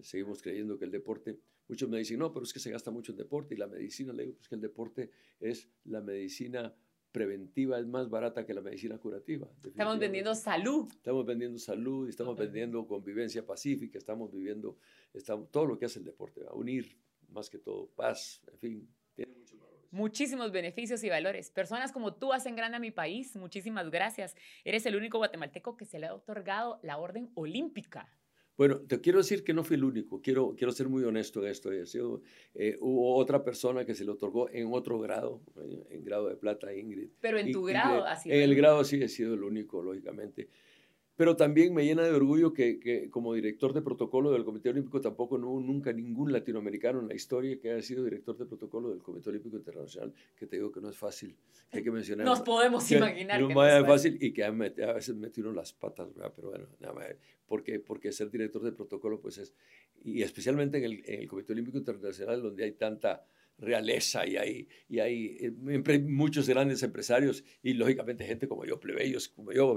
Seguimos 0.00 0.40
creyendo 0.40 0.78
que 0.78 0.86
el 0.86 0.90
deporte, 0.90 1.38
muchos 1.70 1.88
me 1.88 1.98
dicen, 1.98 2.18
no, 2.18 2.32
pero 2.32 2.44
es 2.44 2.52
que 2.52 2.58
se 2.58 2.70
gasta 2.70 2.90
mucho 2.90 3.12
en 3.12 3.18
deporte 3.18 3.54
y 3.54 3.58
la 3.58 3.68
medicina, 3.68 4.12
le 4.12 4.24
digo, 4.24 4.34
pues 4.34 4.48
que 4.48 4.56
el 4.56 4.60
deporte 4.60 5.10
es 5.38 5.68
la 5.84 6.00
medicina 6.00 6.74
preventiva 7.12 7.78
es 7.78 7.86
más 7.86 8.08
barata 8.08 8.44
que 8.44 8.54
la 8.54 8.60
medicina 8.60 8.98
curativa. 8.98 9.48
Estamos 9.64 9.98
vendiendo 9.98 10.34
salud. 10.34 10.88
Estamos 10.90 11.24
vendiendo 11.26 11.58
salud, 11.58 12.08
estamos 12.08 12.36
vendiendo 12.36 12.86
convivencia 12.86 13.44
pacífica, 13.44 13.98
estamos 13.98 14.32
viviendo 14.32 14.78
estamos, 15.12 15.50
todo 15.50 15.66
lo 15.66 15.78
que 15.78 15.86
hace 15.86 15.98
el 16.00 16.04
deporte, 16.04 16.40
a 16.48 16.54
unir 16.54 16.96
más 17.28 17.48
que 17.48 17.58
todo, 17.58 17.88
paz, 17.94 18.42
en 18.50 18.58
fin, 18.58 18.88
tiene 19.14 19.32
muchos 19.34 19.58
valores. 19.60 19.92
Muchísimos 19.92 20.50
beneficios 20.50 21.02
y 21.04 21.08
valores. 21.08 21.50
Personas 21.50 21.92
como 21.92 22.14
tú 22.14 22.32
hacen 22.32 22.56
grande 22.56 22.76
a 22.76 22.80
mi 22.80 22.90
país. 22.90 23.36
Muchísimas 23.36 23.90
gracias. 23.90 24.34
Eres 24.64 24.86
el 24.86 24.96
único 24.96 25.18
guatemalteco 25.18 25.76
que 25.76 25.84
se 25.84 26.00
le 26.00 26.06
ha 26.06 26.14
otorgado 26.14 26.80
la 26.82 26.98
orden 26.98 27.30
olímpica. 27.34 28.08
Bueno, 28.60 28.78
te 28.82 29.00
quiero 29.00 29.20
decir 29.20 29.42
que 29.42 29.54
no 29.54 29.64
fui 29.64 29.76
el 29.76 29.84
único, 29.84 30.20
quiero, 30.20 30.54
quiero 30.54 30.70
ser 30.70 30.86
muy 30.86 31.02
honesto 31.02 31.42
en 31.42 31.50
esto. 31.50 31.70
Eh, 32.54 32.76
hubo 32.82 33.16
otra 33.16 33.42
persona 33.42 33.86
que 33.86 33.94
se 33.94 34.04
le 34.04 34.10
otorgó 34.10 34.50
en 34.50 34.68
otro 34.70 35.00
grado, 35.00 35.40
en, 35.88 36.04
grado 36.04 36.28
de 36.28 36.36
plata, 36.36 36.70
Ingrid. 36.74 37.08
Pero 37.22 37.38
en 37.38 37.52
tu 37.52 37.64
grado 37.64 38.04
ha 38.04 38.16
sido. 38.16 38.36
En 38.36 38.42
el 38.42 38.54
grado 38.54 38.84
sí 38.84 39.02
he 39.02 39.08
sido 39.08 39.32
el 39.32 39.44
único, 39.44 39.82
lógicamente 39.82 40.50
pero 41.20 41.36
también 41.36 41.74
me 41.74 41.84
llena 41.84 42.02
de 42.02 42.12
orgullo 42.12 42.54
que, 42.54 43.10
como 43.10 43.34
director 43.34 43.74
de 43.74 43.82
protocolo 43.82 44.32
del 44.32 44.42
Comité 44.42 44.70
Olímpico 44.70 45.02
tampoco 45.02 45.36
no 45.36 45.50
hubo 45.50 45.60
nunca 45.60 45.92
ningún 45.92 46.32
latinoamericano 46.32 46.98
en 46.98 47.08
la 47.08 47.14
historia 47.14 47.60
que 47.60 47.70
haya 47.70 47.82
sido 47.82 48.04
director 48.04 48.38
de 48.38 48.46
protocolo 48.46 48.88
del 48.88 49.02
Comité 49.02 49.28
Olímpico 49.28 49.58
Internacional, 49.58 50.14
que 50.34 50.46
te 50.46 50.56
digo 50.56 50.72
que 50.72 50.80
no 50.80 50.88
es 50.88 50.96
fácil, 50.96 51.36
que 51.70 51.76
hay 51.76 51.84
que 51.84 51.90
mencionar. 51.90 52.24
Nos 52.24 52.40
podemos 52.40 52.90
imaginar. 52.90 53.46
Que 53.46 53.52
no, 53.52 53.66
es 53.66 53.86
fácil 53.86 54.16
y 54.18 54.32
que 54.32 54.44
a, 54.44 54.50
veces 54.50 55.14
metieron 55.14 55.54
las 55.54 55.74
patas, 55.74 56.08
pero 56.34 56.48
bueno, 56.48 56.64
nada 56.80 56.94
más, 56.94 57.04
porque, 57.46 57.80
porque 57.80 58.12
ser 58.12 58.30
director 58.30 58.62
de 58.62 58.72
protocolo 58.72 59.20
pues 59.20 59.36
es, 59.36 59.52
y 60.02 60.22
especialmente 60.22 60.78
en 60.78 60.84
el, 60.84 61.02
en 61.04 61.20
el 61.20 61.28
Comité 61.28 61.52
Olímpico 61.52 61.76
Internacional 61.76 62.40
donde 62.40 62.64
hay 62.64 62.72
tanta 62.72 63.26
realeza 63.60 64.26
y 64.26 64.36
hay, 64.36 64.68
y 64.88 64.98
hay 65.00 65.36
eh, 65.40 65.98
muchos 66.00 66.48
grandes 66.48 66.82
empresarios 66.82 67.44
y 67.62 67.74
lógicamente 67.74 68.24
gente 68.24 68.48
como 68.48 68.64
yo, 68.64 68.80
plebeyos 68.80 69.28
como 69.28 69.52
yo, 69.52 69.76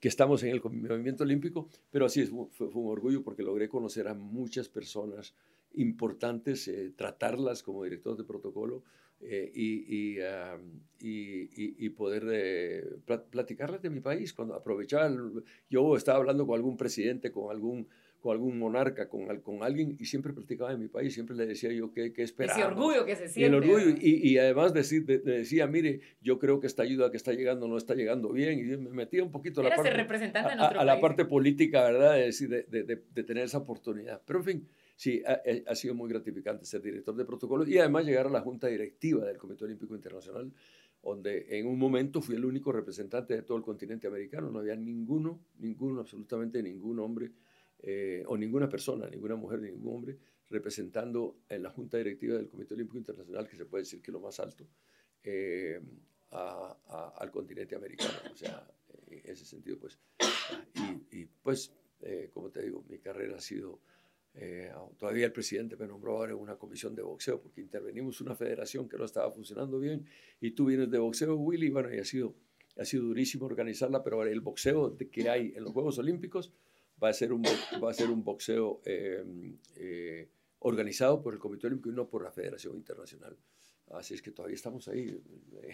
que 0.00 0.08
estamos 0.08 0.42
en 0.42 0.50
el 0.50 0.62
movimiento 0.62 1.24
olímpico, 1.24 1.68
pero 1.90 2.06
así 2.06 2.20
es, 2.20 2.30
fue, 2.30 2.68
un 2.68 2.90
orgullo 2.90 3.22
porque 3.22 3.42
logré 3.42 3.68
conocer 3.68 4.08
a 4.08 4.14
muchas 4.14 4.68
personas 4.68 5.34
importantes, 5.74 6.68
eh, 6.68 6.92
tratarlas 6.96 7.62
como 7.62 7.84
director 7.84 8.16
de 8.16 8.24
protocolo 8.24 8.84
eh, 9.20 9.50
y, 9.54 10.18
y, 11.00 11.86
y, 11.86 11.88
poder 11.90 13.00
platicarles 13.30 13.82
de 13.82 13.90
mi 13.90 14.00
país. 14.00 14.32
Cuando 14.32 14.54
aprovechaba, 14.54 15.10
yo 15.70 15.96
estaba 15.96 16.18
hablando 16.18 16.46
con 16.46 16.56
algún 16.56 16.76
presidente, 16.76 17.32
con 17.32 17.50
algún 17.50 17.88
con 18.24 18.32
algún 18.32 18.58
monarca, 18.58 19.06
con, 19.06 19.26
con 19.42 19.62
alguien, 19.62 19.98
y 20.00 20.06
siempre 20.06 20.32
platicaba 20.32 20.70
de 20.70 20.78
mi 20.78 20.88
país, 20.88 21.12
siempre 21.12 21.36
le 21.36 21.44
decía 21.44 21.70
yo 21.72 21.92
qué, 21.92 22.10
qué 22.14 22.22
esperaba. 22.22 22.58
Ese 22.58 22.66
orgullo 22.66 23.04
que 23.04 23.16
se 23.16 23.28
siente. 23.28 23.40
Y 23.40 23.44
el 23.44 23.54
orgullo, 23.54 23.98
y, 24.00 24.30
y, 24.30 24.38
además 24.38 24.72
decir, 24.72 25.04
le 25.06 25.18
decía, 25.18 25.66
mire, 25.66 26.00
yo 26.22 26.38
creo 26.38 26.58
que 26.58 26.66
esta 26.66 26.82
ayuda 26.82 27.10
que 27.10 27.18
está 27.18 27.34
llegando 27.34 27.68
no 27.68 27.76
está 27.76 27.94
llegando 27.94 28.32
bien, 28.32 28.60
y 28.60 28.78
me 28.78 28.88
metía 28.88 29.22
un 29.22 29.30
poquito 29.30 29.60
a 29.60 29.64
la, 29.64 29.76
parte, 29.76 29.90
representante 29.90 30.54
a, 30.54 30.68
a, 30.68 30.84
la 30.86 31.00
parte 31.02 31.26
política, 31.26 31.82
¿verdad? 31.84 32.14
De, 32.14 32.64
de, 32.70 32.82
de, 32.84 33.02
de, 33.14 33.24
tener 33.24 33.44
esa 33.44 33.58
oportunidad. 33.58 34.22
Pero 34.24 34.38
en 34.38 34.44
fin, 34.46 34.68
sí, 34.96 35.22
ha, 35.26 35.42
ha, 35.70 35.74
sido 35.74 35.94
muy 35.94 36.08
gratificante 36.08 36.64
ser 36.64 36.80
director 36.80 37.14
de 37.14 37.26
protocolo 37.26 37.68
y 37.68 37.76
además 37.76 38.06
llegar 38.06 38.28
a 38.28 38.30
la 38.30 38.40
Junta 38.40 38.68
Directiva 38.68 39.26
del 39.26 39.36
Comité 39.36 39.66
Olímpico 39.66 39.94
Internacional, 39.94 40.50
donde 41.02 41.58
en 41.58 41.66
un 41.66 41.78
momento 41.78 42.22
fui 42.22 42.36
el 42.36 42.46
único 42.46 42.72
representante 42.72 43.34
de 43.34 43.42
todo 43.42 43.58
el 43.58 43.62
continente 43.62 44.06
americano, 44.06 44.50
no 44.50 44.60
había 44.60 44.76
ninguno, 44.76 45.40
ninguno, 45.58 46.00
absolutamente 46.00 46.62
ningún 46.62 47.00
hombre 47.00 47.32
eh, 47.86 48.24
o 48.26 48.38
ninguna 48.38 48.66
persona, 48.66 49.10
ninguna 49.10 49.36
mujer, 49.36 49.60
ningún 49.60 49.94
hombre, 49.94 50.16
representando 50.48 51.40
en 51.50 51.62
la 51.62 51.68
Junta 51.68 51.98
Directiva 51.98 52.36
del 52.36 52.48
Comité 52.48 52.72
Olímpico 52.72 52.96
Internacional, 52.96 53.46
que 53.46 53.56
se 53.56 53.66
puede 53.66 53.82
decir 53.82 54.00
que 54.00 54.10
es 54.10 54.12
lo 54.14 54.20
más 54.20 54.40
alto, 54.40 54.66
eh, 55.22 55.78
al 56.30 57.30
continente 57.30 57.76
americano. 57.76 58.14
O 58.32 58.36
sea, 58.36 58.66
en 59.06 59.20
ese 59.30 59.44
sentido, 59.44 59.78
pues, 59.78 59.98
y, 61.10 61.26
pues, 61.26 61.74
eh, 62.00 62.30
como 62.32 62.48
te 62.48 62.62
digo, 62.62 62.82
mi 62.88 62.98
carrera 63.00 63.36
ha 63.36 63.40
sido, 63.40 63.80
todavía 64.98 65.26
el 65.26 65.32
presidente 65.32 65.76
me 65.76 65.86
nombró 65.86 66.16
ahora 66.16 66.34
una 66.34 66.56
comisión 66.56 66.94
de 66.94 67.02
boxeo, 67.02 67.38
porque 67.38 67.60
intervenimos 67.60 68.18
una 68.22 68.34
federación 68.34 68.88
que 68.88 68.96
no 68.96 69.04
estaba 69.04 69.30
funcionando 69.30 69.78
bien, 69.78 70.06
y 70.40 70.52
tú 70.52 70.64
vienes 70.64 70.90
de 70.90 70.98
boxeo, 70.98 71.36
Willy, 71.36 71.68
bueno, 71.68 71.94
y 71.94 71.98
ha 71.98 72.04
sido, 72.04 72.34
ha 72.78 72.84
sido 72.86 73.04
durísimo 73.04 73.44
organizarla, 73.44 74.02
pero 74.02 74.22
el 74.24 74.40
boxeo 74.40 74.96
que 74.96 75.28
hay 75.28 75.52
en 75.54 75.64
los 75.64 75.72
Juegos 75.74 75.98
Olímpicos, 75.98 76.50
va 77.02 77.08
a 77.08 77.12
ser 77.12 77.32
un, 77.32 77.42
va 77.42 77.90
a 77.90 77.94
ser 77.94 78.10
un 78.10 78.24
boxeo 78.24 78.80
em, 78.84 79.58
eh, 79.76 80.28
organizado 80.60 81.20
por 81.22 81.34
el 81.34 81.40
Comité 81.40 81.66
Olímpico 81.66 81.90
y 81.90 81.94
no 81.94 82.08
por 82.08 82.22
la 82.22 82.30
Federación 82.30 82.76
Internacional. 82.76 83.36
Así 83.90 84.14
es 84.14 84.22
que 84.22 84.30
todavía 84.30 84.54
estamos 84.54 84.88
ahí. 84.88 85.20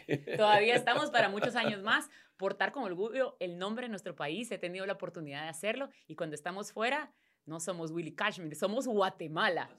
Todavía 0.36 0.74
estamos 0.74 1.10
para 1.10 1.28
muchos 1.28 1.54
años 1.54 1.82
más. 1.82 2.10
Portar 2.36 2.72
con 2.72 2.82
orgullo 2.82 3.36
el 3.38 3.56
nombre 3.56 3.86
de 3.86 3.90
nuestro 3.90 4.16
país. 4.16 4.50
He 4.50 4.58
tenido 4.58 4.84
la 4.84 4.94
oportunidad 4.94 5.44
de 5.44 5.48
hacerlo 5.48 5.90
y 6.08 6.16
cuando 6.16 6.34
estamos 6.34 6.72
fuera, 6.72 7.12
no 7.46 7.60
somos 7.60 7.92
Willy 7.92 8.12
Kashmir, 8.12 8.56
somos 8.56 8.88
Guatemala. 8.88 9.70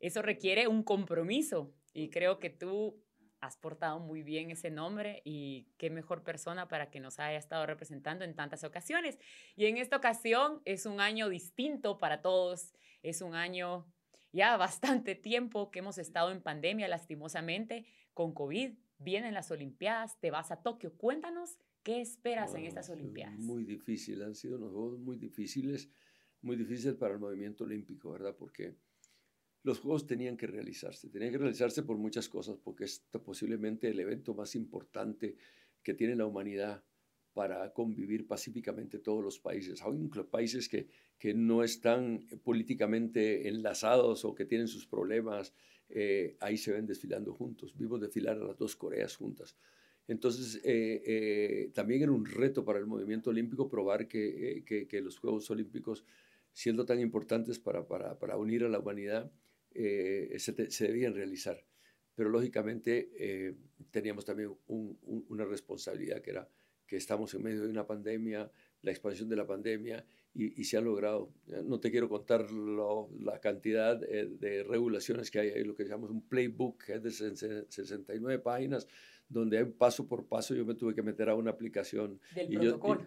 Eso 0.00 0.22
requiere 0.22 0.66
un 0.66 0.82
compromiso 0.82 1.72
y 1.92 2.10
creo 2.10 2.40
que 2.40 2.50
tú 2.50 3.00
has 3.40 3.56
portado 3.56 4.00
muy 4.00 4.22
bien 4.22 4.50
ese 4.50 4.70
nombre 4.70 5.22
y 5.24 5.68
qué 5.76 5.90
mejor 5.90 6.22
persona 6.22 6.68
para 6.68 6.90
que 6.90 7.00
nos 7.00 7.18
haya 7.18 7.38
estado 7.38 7.66
representando 7.66 8.24
en 8.24 8.34
tantas 8.34 8.64
ocasiones. 8.64 9.18
Y 9.56 9.66
en 9.66 9.76
esta 9.76 9.96
ocasión 9.96 10.60
es 10.64 10.86
un 10.86 11.00
año 11.00 11.28
distinto 11.28 11.98
para 11.98 12.20
todos, 12.20 12.74
es 13.02 13.22
un 13.22 13.34
año 13.34 13.86
ya 14.32 14.56
bastante 14.56 15.14
tiempo 15.14 15.70
que 15.70 15.78
hemos 15.80 15.98
estado 15.98 16.32
en 16.32 16.42
pandemia 16.42 16.88
lastimosamente 16.88 17.86
con 18.14 18.32
COVID. 18.34 18.74
Vienen 18.98 19.34
las 19.34 19.50
Olimpiadas, 19.50 20.18
te 20.20 20.30
vas 20.30 20.50
a 20.50 20.62
Tokio. 20.62 20.96
Cuéntanos 20.96 21.58
qué 21.82 22.00
esperas 22.00 22.54
en 22.54 22.64
estas 22.64 22.90
Olimpiadas. 22.90 23.38
Muy 23.38 23.64
difícil, 23.64 24.22
han 24.22 24.34
sido 24.34 24.58
unos 24.58 24.72
juegos 24.72 24.98
muy 24.98 25.16
difíciles, 25.16 25.88
muy 26.42 26.56
difíciles 26.56 26.96
para 26.96 27.14
el 27.14 27.20
movimiento 27.20 27.64
olímpico, 27.64 28.10
¿verdad? 28.10 28.34
Porque 28.36 28.76
los 29.68 29.80
Juegos 29.80 30.06
tenían 30.06 30.36
que 30.36 30.46
realizarse. 30.46 31.08
Tenían 31.08 31.30
que 31.30 31.38
realizarse 31.38 31.82
por 31.82 31.96
muchas 31.96 32.28
cosas, 32.28 32.56
porque 32.58 32.84
es 32.84 33.00
posiblemente 33.24 33.88
el 33.88 34.00
evento 34.00 34.34
más 34.34 34.56
importante 34.56 35.36
que 35.82 35.94
tiene 35.94 36.16
la 36.16 36.26
humanidad 36.26 36.82
para 37.34 37.72
convivir 37.72 38.26
pacíficamente 38.26 38.98
todos 38.98 39.22
los 39.22 39.38
países. 39.38 39.80
Hay 39.82 40.08
países 40.30 40.68
que, 40.68 40.88
que 41.18 41.34
no 41.34 41.62
están 41.62 42.26
políticamente 42.42 43.46
enlazados 43.48 44.24
o 44.24 44.34
que 44.34 44.44
tienen 44.44 44.66
sus 44.66 44.86
problemas, 44.86 45.52
eh, 45.90 46.36
ahí 46.40 46.56
se 46.56 46.72
ven 46.72 46.86
desfilando 46.86 47.32
juntos. 47.32 47.74
Vimos 47.76 48.00
desfilar 48.00 48.36
a 48.38 48.44
las 48.44 48.58
dos 48.58 48.74
Coreas 48.74 49.14
juntas. 49.14 49.56
Entonces, 50.08 50.60
eh, 50.64 51.02
eh, 51.06 51.70
también 51.74 52.02
era 52.02 52.12
un 52.12 52.24
reto 52.24 52.64
para 52.64 52.78
el 52.78 52.86
movimiento 52.86 53.30
olímpico 53.30 53.68
probar 53.68 54.08
que, 54.08 54.64
que, 54.66 55.00
los 55.02 55.18
Juegos 55.18 55.50
Olímpicos, 55.50 56.04
siendo 56.52 56.86
tan 56.86 56.98
importantes 56.98 57.58
para, 57.58 57.86
para, 57.86 58.18
para 58.18 58.38
unir 58.38 58.64
a 58.64 58.68
la 58.70 58.78
humanidad, 58.78 59.30
eh, 59.80 60.38
se, 60.38 60.86
debían 60.86 61.14
realizar. 61.14 61.64
Pero 62.14 62.30
lógicamente 62.30 63.10
eh, 63.16 63.54
teníamos 63.92 64.24
también 64.24 64.56
una 64.66 65.44
responsabilidad 65.44 66.20
que 66.20 66.30
era 66.30 66.48
que 66.84 66.96
estamos 66.96 67.32
en 67.34 67.42
medio 67.42 67.62
de 67.62 67.68
una 67.68 67.86
pandemia, 67.86 68.50
la 68.82 68.90
expansión 68.90 69.28
de 69.28 69.36
la 69.36 69.46
pandemia 69.46 70.04
y, 70.34 70.64
se 70.64 70.78
ha 70.78 70.80
logrado. 70.80 71.32
No 71.64 71.78
te 71.78 71.90
quiero 71.90 72.08
contar 72.08 72.50
la 72.50 73.38
cantidad 73.40 74.02
eh, 74.04 74.26
de 74.26 74.62
regulaciones 74.64 75.30
que 75.30 75.40
hay, 75.40 75.48
hay 75.50 75.64
lo 75.64 75.74
que 75.74 75.84
llamamos 75.84 76.10
un 76.10 76.26
playbook 76.26 76.84
que 76.84 76.94
es 76.94 77.02
de 77.02 77.10
69 77.68 78.38
páginas, 78.40 78.88
donde 79.28 79.58
hay 79.58 79.64
paso 79.66 80.08
por 80.08 80.26
paso. 80.26 80.54
Yo 80.54 80.64
me 80.64 80.74
tuve 80.74 80.94
que 80.94 81.02
meter 81.02 81.28
a 81.28 81.34
una 81.34 81.50
aplicación. 81.50 82.20
Del 82.34 82.48
protocolo. 82.48 83.06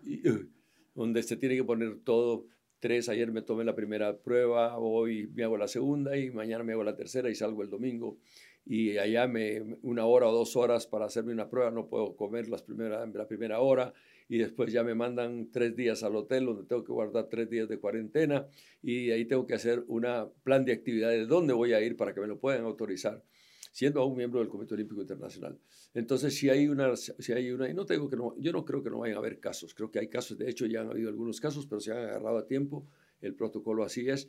donde 0.93 1.23
se 1.23 1.36
tiene 1.38 1.55
que 1.55 1.63
poner 1.63 1.99
todo 2.03 2.45
tres, 2.82 3.08
ayer 3.08 3.32
me 3.32 3.41
tomé 3.41 3.63
la 3.63 3.76
primera 3.76 4.17
prueba, 4.17 4.78
hoy 4.78 5.28
me 5.34 5.44
hago 5.44 5.56
la 5.56 5.70
segunda 5.70 6.17
y 6.17 6.32
mañana 6.32 6.65
me 6.65 6.74
hago 6.74 6.84
la 6.84 6.96
tercera 6.96 7.30
y 7.30 7.36
salgo 7.36 7.62
el 7.62 7.70
domingo. 7.70 8.17
Y 8.65 8.98
allá 8.98 9.28
me, 9.28 9.78
una 9.82 10.06
hora 10.06 10.28
o 10.28 10.34
dos 10.34 10.56
horas 10.56 10.88
para 10.88 11.06
hacerme 11.06 11.32
una 11.32 11.50
prueba, 11.50 11.72
no 11.72 11.88
puedo 11.88 12.15
comer 12.15 12.50
las 12.50 12.63
primera, 12.63 13.06
la 13.06 13.28
primera 13.28 13.60
hora 13.62 13.94
y 14.28 14.38
después 14.38 14.72
ya 14.72 14.84
me 14.84 14.96
mandan 14.96 15.52
tres 15.52 15.76
días 15.76 16.04
al 16.04 16.15
hotel 16.15 16.46
donde 16.46 16.63
tengo 16.63 16.84
que 16.84 16.91
guardar 16.91 17.28
tres 17.28 17.50
días 17.50 17.67
de 17.67 17.80
cuarentena 17.80 18.48
y 18.82 19.12
ahí 19.12 19.26
tengo 19.26 19.46
que 19.46 19.54
hacer 19.54 19.84
un 19.88 20.06
plan 20.44 20.65
de 20.65 20.74
actividades, 20.74 21.28
dónde 21.28 21.54
voy 21.54 21.74
a 21.74 21.82
ir 21.82 21.98
para 21.98 22.13
que 22.13 22.22
me 22.22 22.28
lo 22.28 22.39
puedan 22.39 22.63
autorizar. 22.63 23.22
Siendo 23.71 24.01
aún 24.01 24.17
miembro 24.17 24.39
del 24.39 24.49
Comité 24.49 24.73
Olímpico 24.73 25.01
Internacional. 25.01 25.57
Entonces, 25.93 26.36
si 26.36 26.49
hay 26.49 26.67
una, 26.67 26.95
si 26.95 27.31
hay 27.31 27.51
una, 27.51 27.69
y 27.69 27.73
no 27.73 27.86
tengo 27.86 28.10
que 28.10 28.17
no, 28.17 28.36
yo 28.38 28.51
no 28.51 28.65
creo 28.65 28.84
que 28.84 28.89
no 28.89 28.99
vayan 28.99 29.15
a 29.15 29.19
haber 29.19 29.39
casos, 29.39 29.73
creo 29.73 29.89
que 29.89 29.99
hay 29.99 30.10
casos, 30.10 30.38
de 30.38 30.49
hecho 30.49 30.65
ya 30.65 30.81
han 30.81 30.89
habido 30.89 31.10
algunos 31.10 31.39
casos, 31.39 31.65
pero 31.65 31.79
se 31.79 31.91
han 31.91 31.99
agarrado 31.99 32.38
a 32.38 32.45
tiempo, 32.45 32.86
el 33.21 33.34
protocolo 33.34 33.84
así 33.84 34.07
es, 34.10 34.27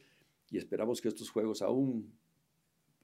y 0.50 0.59
esperamos 0.59 1.00
que 1.00 1.09
estos 1.09 1.31
juegos 1.31 1.62
aún, 1.62 2.12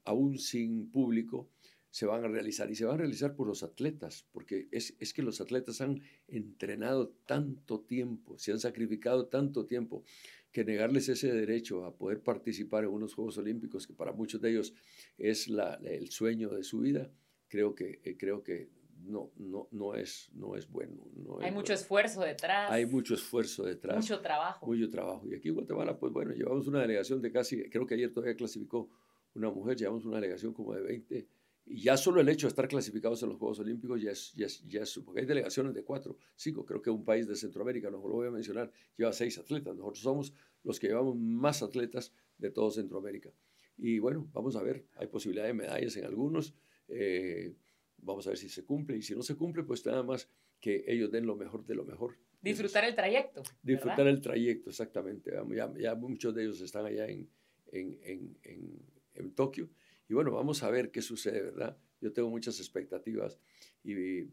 aún 0.05 0.37
sin 0.37 0.89
público, 0.89 1.49
se 1.91 2.05
van 2.05 2.23
a 2.23 2.27
realizar 2.27 2.69
y 2.69 2.75
se 2.75 2.85
van 2.85 2.95
a 2.95 2.97
realizar 2.99 3.35
por 3.35 3.47
los 3.47 3.63
atletas, 3.63 4.25
porque 4.31 4.67
es, 4.71 4.95
es, 4.99 5.11
que 5.11 5.23
los 5.23 5.41
atletas 5.41 5.81
han 5.81 6.01
entrenado 6.27 7.15
tanto 7.25 7.79
tiempo, 7.79 8.37
se 8.37 8.51
han 8.51 8.59
sacrificado 8.59 9.25
tanto 9.25 9.65
tiempo, 9.65 10.03
que 10.51 10.65
negarles 10.65 11.09
ese 11.09 11.31
derecho 11.31 11.85
a 11.85 11.95
poder 11.95 12.21
participar 12.21 12.83
en 12.83 12.89
unos 12.89 13.13
Juegos 13.13 13.37
Olímpicos, 13.37 13.85
que 13.85 13.93
para 13.93 14.11
muchos 14.11 14.41
de 14.41 14.51
ellos 14.51 14.73
es 15.17 15.47
la, 15.47 15.75
el 15.83 16.09
sueño 16.09 16.49
de 16.49 16.63
su 16.63 16.79
vida, 16.79 17.11
creo 17.47 17.75
que, 17.75 17.99
eh, 18.03 18.17
creo 18.17 18.43
que 18.43 18.69
no, 19.05 19.31
no, 19.37 19.67
no, 19.71 19.95
es, 19.95 20.29
no 20.33 20.55
es 20.55 20.69
bueno. 20.69 21.07
No 21.15 21.39
Hay 21.39 21.51
mucho 21.51 21.73
esfuerzo 21.73 22.21
detrás. 22.21 22.71
Hay 22.71 22.85
mucho 22.85 23.13
esfuerzo 23.13 23.63
detrás. 23.63 23.95
Mucho 23.97 24.19
trabajo. 24.21 24.65
Mucho 24.65 24.89
trabajo. 24.89 25.27
Y 25.27 25.35
aquí 25.35 25.49
en 25.49 25.55
Guatemala, 25.55 25.97
pues 25.97 26.11
bueno, 26.11 26.33
llevamos 26.33 26.67
una 26.67 26.81
delegación 26.81 27.21
de 27.21 27.31
casi, 27.31 27.69
creo 27.69 27.85
que 27.85 27.95
ayer 27.95 28.11
todavía 28.11 28.35
clasificó 28.35 28.89
una 29.35 29.49
mujer, 29.49 29.77
llevamos 29.77 30.05
una 30.05 30.15
delegación 30.17 30.53
como 30.53 30.73
de 30.73 30.81
20 30.81 31.27
y 31.69 31.83
ya 31.83 31.95
solo 31.97 32.19
el 32.19 32.27
hecho 32.27 32.47
de 32.47 32.49
estar 32.49 32.67
clasificados 32.67 33.21
en 33.21 33.29
los 33.29 33.37
Juegos 33.37 33.59
Olímpicos 33.59 34.01
ya 34.01 34.09
es, 34.09 34.33
ya 34.33 34.47
es, 34.47 34.67
ya 34.67 34.81
es, 34.81 34.99
porque 35.05 35.21
hay 35.21 35.27
delegaciones 35.27 35.75
de 35.75 35.83
cuatro, 35.83 36.17
cinco, 36.35 36.65
creo 36.65 36.81
que 36.81 36.89
un 36.89 37.05
país 37.05 37.27
de 37.27 37.35
Centroamérica, 37.35 37.91
no 37.91 37.97
lo 37.97 38.15
voy 38.15 38.27
a 38.27 38.31
mencionar, 38.31 38.71
lleva 38.97 39.13
seis 39.13 39.37
atletas. 39.37 39.75
Nosotros 39.75 39.99
somos 39.99 40.33
los 40.63 40.79
que 40.79 40.87
llevamos 40.87 41.15
más 41.15 41.61
atletas 41.61 42.11
de 42.39 42.49
todo 42.49 42.71
Centroamérica. 42.71 43.29
Y 43.77 43.99
bueno, 43.99 44.27
vamos 44.33 44.55
a 44.55 44.63
ver, 44.63 44.87
hay 44.95 45.05
posibilidad 45.07 45.45
de 45.45 45.53
medallas 45.53 45.95
en 45.95 46.05
algunos, 46.05 46.55
eh, 46.87 47.53
vamos 47.97 48.25
a 48.25 48.31
ver 48.31 48.39
si 48.39 48.49
se 48.49 48.65
cumple, 48.65 48.97
y 48.97 49.03
si 49.03 49.13
no 49.13 49.21
se 49.21 49.35
cumple, 49.35 49.63
pues 49.63 49.85
nada 49.85 50.01
más 50.01 50.27
que 50.59 50.83
ellos 50.87 51.11
den 51.11 51.27
lo 51.27 51.35
mejor 51.35 51.67
de 51.67 51.75
lo 51.75 51.85
mejor. 51.85 52.17
Disfrutar 52.41 52.83
el 52.85 52.95
trayecto. 52.95 53.43
Disfrutar 53.61 54.07
el 54.07 54.19
trayecto, 54.21 54.71
exactamente. 54.71 55.31
Ya, 55.55 55.71
ya, 55.77 55.93
muchos 55.93 56.33
de 56.33 56.45
ellos 56.45 56.61
están 56.61 56.87
allá 56.87 57.05
en, 57.07 57.29
en, 57.71 57.99
en, 58.41 58.79
en 59.13 59.31
Tokio 59.35 59.69
y 60.09 60.13
bueno, 60.15 60.31
vamos 60.31 60.63
a 60.63 60.71
ver 60.71 60.91
qué 60.91 61.01
sucede, 61.01 61.41
¿verdad? 61.41 61.77
Yo 62.01 62.11
tengo 62.11 62.29
muchas 62.29 62.59
expectativas 62.59 63.39
y 63.83 64.23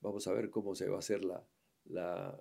vamos 0.00 0.26
a 0.28 0.32
ver 0.32 0.48
cómo 0.48 0.76
se 0.76 0.88
va 0.88 0.96
a 0.96 1.00
hacer 1.00 1.24
la, 1.24 1.44
la, 1.86 2.40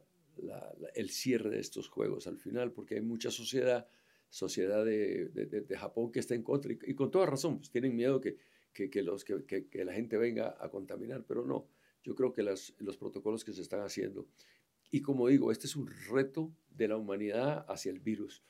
el 0.94 1.10
cierre 1.10 1.50
de 1.50 1.60
estos 1.60 1.90
juegos 1.90 2.28
al 2.28 2.38
final, 2.38 2.72
porque 2.72 2.96
hay 2.96 3.02
mucha 3.02 3.32
sociedad, 3.32 3.88
sociedad 4.30 4.86
de, 4.86 5.26
de, 5.30 5.78
Japón 5.78 6.12
que 6.12 6.20
está 6.20 6.36
en 6.36 6.44
contra 6.44 6.72
y, 6.72 6.94
con 6.94 7.10
toda 7.10 7.26
razón, 7.26 7.58
pues 7.58 7.72
tienen 7.72 7.96
miedo 7.96 8.22
que, 8.22 8.38
que, 8.74 8.92
que 8.92 9.02
los, 9.02 9.24
que, 9.26 9.44
que, 9.44 9.86
la 9.86 9.94
gente 9.94 10.18
venga 10.18 10.56
a 10.60 10.70
contaminar, 10.70 11.26
pero 11.28 11.46
no, 11.46 11.68
yo 12.04 12.14
creo 12.16 12.32
que 12.32 12.44
las, 12.44 12.76
los 12.78 12.98
protocolos 12.98 13.44
que 13.44 13.54
se 13.54 13.62
están 13.62 13.82
haciendo, 13.82 14.28
y 14.92 15.02
como 15.02 15.28
digo, 15.28 15.52
este 15.52 15.66
es 15.66 15.76
un 15.76 15.90
reto 16.12 16.54
de 16.70 16.88
la 16.88 16.98
humanidad 16.98 17.66
hacia 17.68 17.92
el 17.92 18.00
virus 18.00 18.44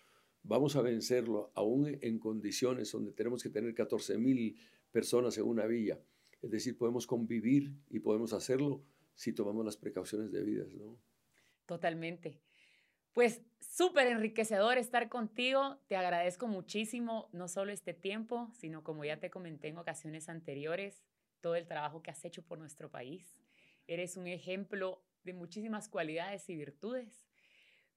vamos 0.43 0.75
a 0.75 0.81
vencerlo 0.81 1.51
aún 1.55 1.97
en 2.01 2.19
condiciones 2.19 2.91
donde 2.91 3.11
tenemos 3.11 3.41
que 3.41 3.49
tener 3.49 3.73
14 3.73 4.17
mil 4.17 4.57
personas 4.91 5.37
en 5.37 5.45
una 5.45 5.65
villa. 5.65 5.99
Es 6.41 6.51
decir, 6.51 6.77
podemos 6.77 7.07
convivir 7.07 7.73
y 7.89 7.99
podemos 7.99 8.33
hacerlo 8.33 8.83
si 9.15 9.33
tomamos 9.33 9.65
las 9.65 9.77
precauciones 9.77 10.31
debidas, 10.31 10.73
¿no? 10.73 10.97
Totalmente. 11.65 12.41
Pues 13.13 13.41
súper 13.59 14.07
enriquecedor 14.07 14.77
estar 14.77 15.07
contigo. 15.07 15.79
Te 15.87 15.95
agradezco 15.95 16.47
muchísimo, 16.47 17.29
no 17.31 17.47
solo 17.47 17.71
este 17.71 17.93
tiempo, 17.93 18.51
sino 18.53 18.83
como 18.83 19.05
ya 19.05 19.19
te 19.19 19.29
comenté 19.29 19.69
en 19.69 19.77
ocasiones 19.77 20.29
anteriores, 20.29 21.03
todo 21.39 21.55
el 21.55 21.67
trabajo 21.67 22.01
que 22.01 22.11
has 22.11 22.25
hecho 22.25 22.43
por 22.43 22.57
nuestro 22.57 22.89
país. 22.89 23.37
Eres 23.87 24.17
un 24.17 24.27
ejemplo 24.27 25.03
de 25.23 25.33
muchísimas 25.33 25.87
cualidades 25.87 26.49
y 26.49 26.55
virtudes 26.55 27.23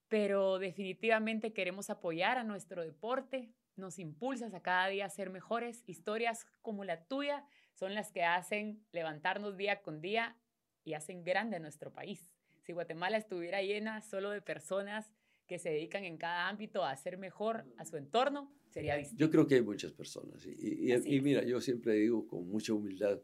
pero 0.08 0.58
definitivamente 0.58 1.52
queremos 1.52 1.90
apoyar 1.90 2.38
a 2.38 2.44
nuestro 2.44 2.82
deporte, 2.82 3.50
nos 3.76 3.98
impulsas 3.98 4.54
a 4.54 4.62
cada 4.62 4.88
día 4.88 5.06
a 5.06 5.10
ser 5.10 5.30
mejores. 5.30 5.82
Historias 5.86 6.46
como 6.62 6.84
la 6.84 7.04
tuya 7.04 7.44
son 7.74 7.94
las 7.94 8.10
que 8.12 8.22
hacen 8.22 8.84
levantarnos 8.92 9.56
día 9.56 9.82
con 9.82 10.00
día 10.00 10.36
y 10.84 10.94
hacen 10.94 11.24
grande 11.24 11.56
a 11.56 11.60
nuestro 11.60 11.92
país. 11.92 12.30
Si 12.62 12.72
Guatemala 12.72 13.18
estuviera 13.18 13.62
llena 13.62 14.00
solo 14.00 14.30
de 14.30 14.40
personas 14.40 15.12
que 15.46 15.58
se 15.58 15.70
dedican 15.70 16.04
en 16.04 16.16
cada 16.16 16.48
ámbito 16.48 16.84
a 16.84 16.90
hacer 16.90 17.18
mejor 17.18 17.64
a 17.76 17.84
su 17.84 17.96
entorno, 17.96 18.52
sería 18.70 18.96
distinto. 18.96 19.24
Yo 19.24 19.30
creo 19.30 19.46
que 19.46 19.56
hay 19.56 19.62
muchas 19.62 19.92
personas. 19.92 20.44
Y, 20.44 20.92
y, 20.92 21.20
mira, 21.20 21.44
yo 21.44 21.60
siempre 21.60 21.94
digo 21.94 22.26
con 22.26 22.48
mucha 22.48 22.72
humildad, 22.72 23.20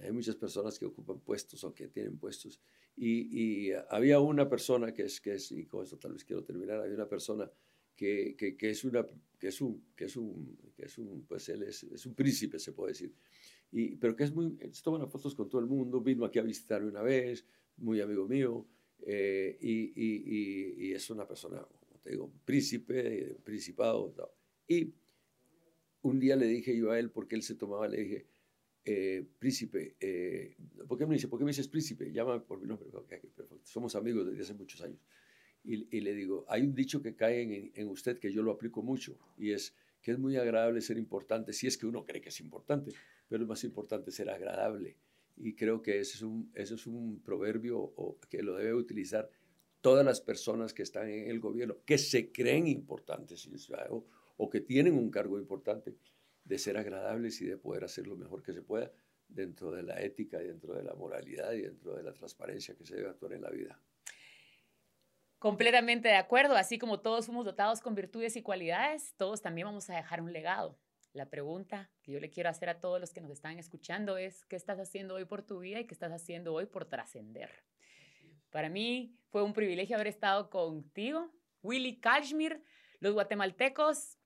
hay 0.00 0.12
muchas 0.12 0.36
personas 0.36 0.78
que 0.78 0.86
ocupan 0.86 1.20
puestos 1.20 1.64
o 1.64 1.74
que 1.74 1.88
tienen 1.88 2.18
puestos 2.18 2.60
y, 2.96 3.72
había 3.90 4.20
una 4.20 4.48
persona 4.48 4.92
que 4.92 5.04
es, 5.04 5.20
que 5.20 5.34
es, 5.34 5.50
y 5.52 5.66
con 5.66 5.84
esto 5.84 5.98
tal 5.98 6.12
vez 6.12 6.24
quiero 6.24 6.44
terminar, 6.44 6.80
hay 6.80 6.92
una 6.92 7.08
persona 7.08 7.50
que, 7.94 8.34
que, 8.36 8.56
que, 8.56 8.70
es, 8.70 8.84
una, 8.84 9.04
que, 9.38 9.48
es, 9.48 9.60
un, 9.60 9.84
que, 9.96 10.04
es, 10.04 10.16
un, 10.16 10.56
que 10.76 10.84
es 10.84 10.98
un, 10.98 11.24
pues 11.26 11.48
él 11.48 11.62
es, 11.62 11.82
es 11.84 12.06
un 12.06 12.14
príncipe, 12.14 12.58
se 12.58 12.72
puede 12.72 12.92
decir. 12.92 13.14
Y, 13.72 13.96
pero 13.96 14.14
que 14.14 14.24
es 14.24 14.32
muy, 14.32 14.56
se 14.70 14.82
toma 14.82 15.06
fotos 15.06 15.34
con 15.34 15.48
todo 15.48 15.60
el 15.60 15.66
mundo, 15.66 16.00
vino 16.00 16.24
aquí 16.24 16.38
a 16.38 16.42
visitarme 16.42 16.88
una 16.88 17.02
vez, 17.02 17.44
muy 17.76 18.00
amigo 18.00 18.28
mío, 18.28 18.66
eh, 19.06 19.58
y, 19.60 19.92
y, 19.94 20.88
y, 20.88 20.92
es 20.92 21.10
una 21.10 21.26
persona, 21.26 21.58
como 21.58 22.00
te 22.00 22.10
digo, 22.10 22.32
príncipe, 22.44 23.36
principado. 23.42 24.14
Y 24.68 24.94
un 26.02 26.20
día 26.20 26.36
le 26.36 26.46
dije 26.46 26.76
yo 26.76 26.90
a 26.90 26.98
él, 26.98 27.10
porque 27.10 27.34
él 27.34 27.42
se 27.42 27.56
tomaba, 27.56 27.88
le 27.88 28.02
dije, 28.02 28.26
eh, 28.84 29.24
príncipe, 29.38 29.96
eh, 29.98 30.56
¿por 30.86 30.98
qué 30.98 31.06
me 31.06 31.14
dice, 31.14 31.28
por 31.28 31.38
qué 31.38 31.44
me 31.44 31.50
dices 31.50 31.68
príncipe? 31.68 32.12
Llámame 32.12 32.40
por 32.40 32.60
mi 32.60 32.66
nombre, 32.66 32.88
somos 33.62 33.96
amigos 33.96 34.26
desde 34.26 34.42
hace 34.42 34.54
muchos 34.54 34.80
años. 34.82 35.00
Y, 35.66 36.00
le 36.02 36.12
digo, 36.12 36.44
hay 36.48 36.60
un 36.60 36.74
dicho 36.74 37.00
que 37.00 37.16
cae 37.16 37.40
en, 37.40 37.72
en, 37.74 37.88
usted 37.88 38.18
que 38.18 38.30
yo 38.30 38.42
lo 38.42 38.52
aplico 38.52 38.82
mucho 38.82 39.18
y 39.38 39.52
es 39.52 39.74
que 40.02 40.10
es 40.10 40.18
muy 40.18 40.36
agradable 40.36 40.82
ser 40.82 40.98
importante, 40.98 41.54
si 41.54 41.66
es 41.66 41.78
que 41.78 41.86
uno 41.86 42.04
cree 42.04 42.20
que 42.20 42.28
es 42.28 42.38
importante, 42.40 42.92
pero 43.26 43.44
es 43.44 43.48
más 43.48 43.64
importante 43.64 44.10
ser 44.10 44.28
agradable. 44.28 44.98
Y 45.38 45.54
creo 45.54 45.80
que 45.80 46.00
ese 46.00 46.16
es 46.16 46.22
un, 46.22 46.50
ese 46.54 46.74
es 46.74 46.86
un 46.86 47.22
proverbio 47.22 47.94
que 48.28 48.42
lo 48.42 48.56
debe 48.56 48.74
utilizar 48.74 49.30
todas 49.80 50.04
las 50.04 50.20
personas 50.20 50.74
que 50.74 50.82
están 50.82 51.08
en 51.08 51.30
el 51.30 51.40
gobierno, 51.40 51.78
que 51.86 51.96
se 51.96 52.30
creen 52.30 52.66
importantes 52.66 53.48
o, 53.88 54.06
o 54.36 54.50
que 54.50 54.60
tienen 54.60 54.94
un 54.94 55.10
cargo 55.10 55.38
importante 55.38 55.94
de 56.44 56.58
ser 56.58 56.76
agradables 56.76 57.40
y 57.40 57.46
de 57.46 57.56
poder 57.56 57.84
hacer 57.84 58.06
lo 58.06 58.16
mejor 58.16 58.42
que 58.42 58.52
se 58.52 58.62
pueda 58.62 58.92
dentro 59.28 59.70
de 59.70 59.82
la 59.82 60.00
ética 60.00 60.38
dentro 60.38 60.74
de 60.74 60.82
la 60.82 60.94
moralidad 60.94 61.52
y 61.52 61.62
dentro 61.62 61.96
de 61.96 62.02
la 62.02 62.12
transparencia 62.12 62.76
que 62.76 62.84
se 62.84 62.96
debe 62.96 63.08
actuar 63.08 63.32
en 63.32 63.42
la 63.42 63.50
vida. 63.50 63.80
Completamente 65.38 66.08
de 66.08 66.16
acuerdo, 66.16 66.56
así 66.56 66.78
como 66.78 67.00
todos 67.00 67.26
somos 67.26 67.44
dotados 67.44 67.80
con 67.80 67.94
virtudes 67.94 68.36
y 68.36 68.42
cualidades, 68.42 69.14
todos 69.16 69.42
también 69.42 69.66
vamos 69.66 69.90
a 69.90 69.96
dejar 69.96 70.22
un 70.22 70.32
legado. 70.32 70.78
La 71.12 71.28
pregunta 71.28 71.90
que 72.02 72.12
yo 72.12 72.20
le 72.20 72.30
quiero 72.30 72.48
hacer 72.48 72.68
a 72.68 72.80
todos 72.80 73.00
los 73.00 73.12
que 73.12 73.20
nos 73.20 73.30
están 73.30 73.58
escuchando 73.58 74.16
es, 74.16 74.44
¿qué 74.46 74.56
estás 74.56 74.78
haciendo 74.78 75.14
hoy 75.14 75.26
por 75.26 75.42
tu 75.42 75.60
vida 75.60 75.80
y 75.80 75.86
qué 75.86 75.94
estás 75.94 76.12
haciendo 76.12 76.54
hoy 76.54 76.66
por 76.66 76.86
trascender? 76.86 77.50
Para 78.50 78.68
mí 78.68 79.18
fue 79.30 79.42
un 79.42 79.52
privilegio 79.52 79.96
haber 79.96 80.08
estado 80.08 80.48
contigo, 80.48 81.30
Willy 81.62 82.00
Kashmir. 82.00 82.62
Los 83.00 83.12
guatemaltecos 83.12 84.18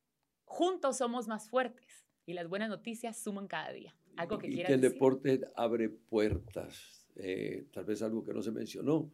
juntos 0.44 0.98
somos 0.98 1.26
más 1.26 1.50
fuertes 1.50 2.07
y 2.28 2.34
las 2.34 2.46
buenas 2.46 2.68
noticias 2.68 3.16
suman 3.16 3.48
cada 3.48 3.72
día. 3.72 3.96
Algo 4.16 4.38
que 4.38 4.48
y 4.48 4.62
que 4.62 4.74
el 4.74 4.82
deporte 4.82 5.40
abre 5.56 5.88
puertas, 5.88 7.06
eh, 7.16 7.66
tal 7.72 7.86
vez 7.86 8.02
algo 8.02 8.22
que 8.22 8.34
no 8.34 8.42
se 8.42 8.52
mencionó. 8.52 9.10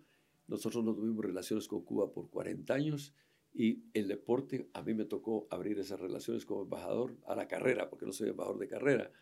Nosotros 0.48 0.84
no 0.84 0.96
tuvimos 0.96 1.24
relaciones 1.24 1.68
con 1.68 1.84
Cuba 1.84 2.12
por 2.12 2.28
40 2.28 2.74
años 2.74 3.14
y 3.52 3.84
el 3.94 4.08
deporte, 4.08 4.68
a 4.72 4.82
mí 4.82 4.94
me 4.94 5.04
tocó 5.04 5.46
abrir 5.48 5.78
esas 5.78 6.00
relaciones 6.00 6.44
como 6.44 6.62
embajador 6.62 7.16
a 7.28 7.36
la 7.36 7.46
carrera, 7.46 7.88
porque 7.88 8.04
no 8.04 8.12
soy 8.12 8.30
embajador 8.30 8.58
de 8.58 8.66
carrera. 8.66 9.12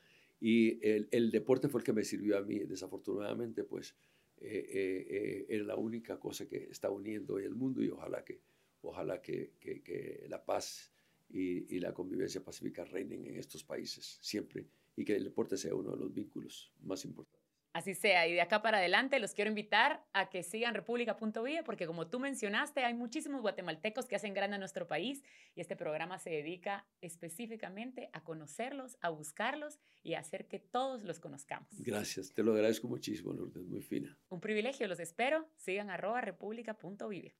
Y 0.40 0.84
el, 0.88 1.08
el 1.10 1.30
deporte 1.30 1.68
fue 1.68 1.82
el 1.82 1.84
que 1.84 1.92
me 1.92 2.02
sirvió 2.02 2.38
a 2.38 2.40
mí, 2.40 2.60
desafortunadamente, 2.60 3.62
pues 3.62 3.94
eh, 4.38 4.66
eh, 4.70 5.46
es 5.50 5.66
la 5.66 5.76
única 5.76 6.18
cosa 6.18 6.48
que 6.48 6.68
está 6.70 6.88
uniendo 6.88 7.34
hoy 7.34 7.44
el 7.44 7.54
mundo 7.54 7.82
y 7.82 7.90
ojalá 7.90 8.24
que, 8.24 8.40
ojalá 8.80 9.20
que, 9.20 9.52
que, 9.60 9.82
que 9.82 10.24
la 10.30 10.42
paz 10.42 10.91
y, 11.32 11.80
la 11.80 11.92
convivencia 11.92 12.42
pacífica 12.42 12.84
reinen 12.84 13.26
en 13.26 13.36
estos 13.36 13.64
países 13.64 14.18
siempre 14.20 14.66
y 14.94 15.04
que 15.04 15.16
el 15.16 15.24
deporte 15.24 15.56
sea 15.56 15.74
uno 15.74 15.92
de 15.92 15.96
los 15.96 16.12
vínculos 16.12 16.72
más 16.82 17.04
importantes. 17.04 17.42
Así 17.72 17.94
sea, 17.94 18.28
y 18.28 18.34
de 18.34 18.42
acá 18.42 18.60
para 18.60 18.78
adelante 18.78 19.18
los 19.18 19.32
quiero 19.32 19.48
invitar 19.48 20.04
a 20.12 20.28
que 20.28 20.42
sigan 20.42 20.74
república.vie 20.74 21.62
porque 21.64 21.86
como 21.86 22.06
tú 22.06 22.20
mencionaste, 22.20 22.84
hay 22.84 22.92
muchísimos 22.92 23.40
guatemaltecos 23.40 24.04
que 24.04 24.14
hacen 24.14 24.34
grande 24.34 24.56
a 24.56 24.58
nuestro 24.58 24.86
país 24.86 25.22
y 25.54 25.62
este 25.62 25.74
programa 25.74 26.18
se 26.18 26.28
dedica 26.28 26.86
específicamente 27.00 28.10
a 28.12 28.22
conocerlos, 28.22 28.98
a 29.00 29.08
buscarlos 29.08 29.78
y 30.02 30.14
a 30.14 30.20
hacer 30.20 30.48
que 30.48 30.58
todos 30.58 31.02
los 31.04 31.18
conozcamos. 31.18 31.70
Gracias, 31.78 32.34
te 32.34 32.42
lo 32.42 32.52
agradezco 32.52 32.88
muchísimo, 32.88 33.32
Lourdes, 33.32 33.64
muy 33.64 33.80
fina. 33.80 34.18
Un 34.28 34.40
privilegio, 34.40 34.86
los 34.86 35.00
espero. 35.00 35.48
Sigan 35.56 35.88
arroba 35.88 36.20
república.vive. 36.20 37.34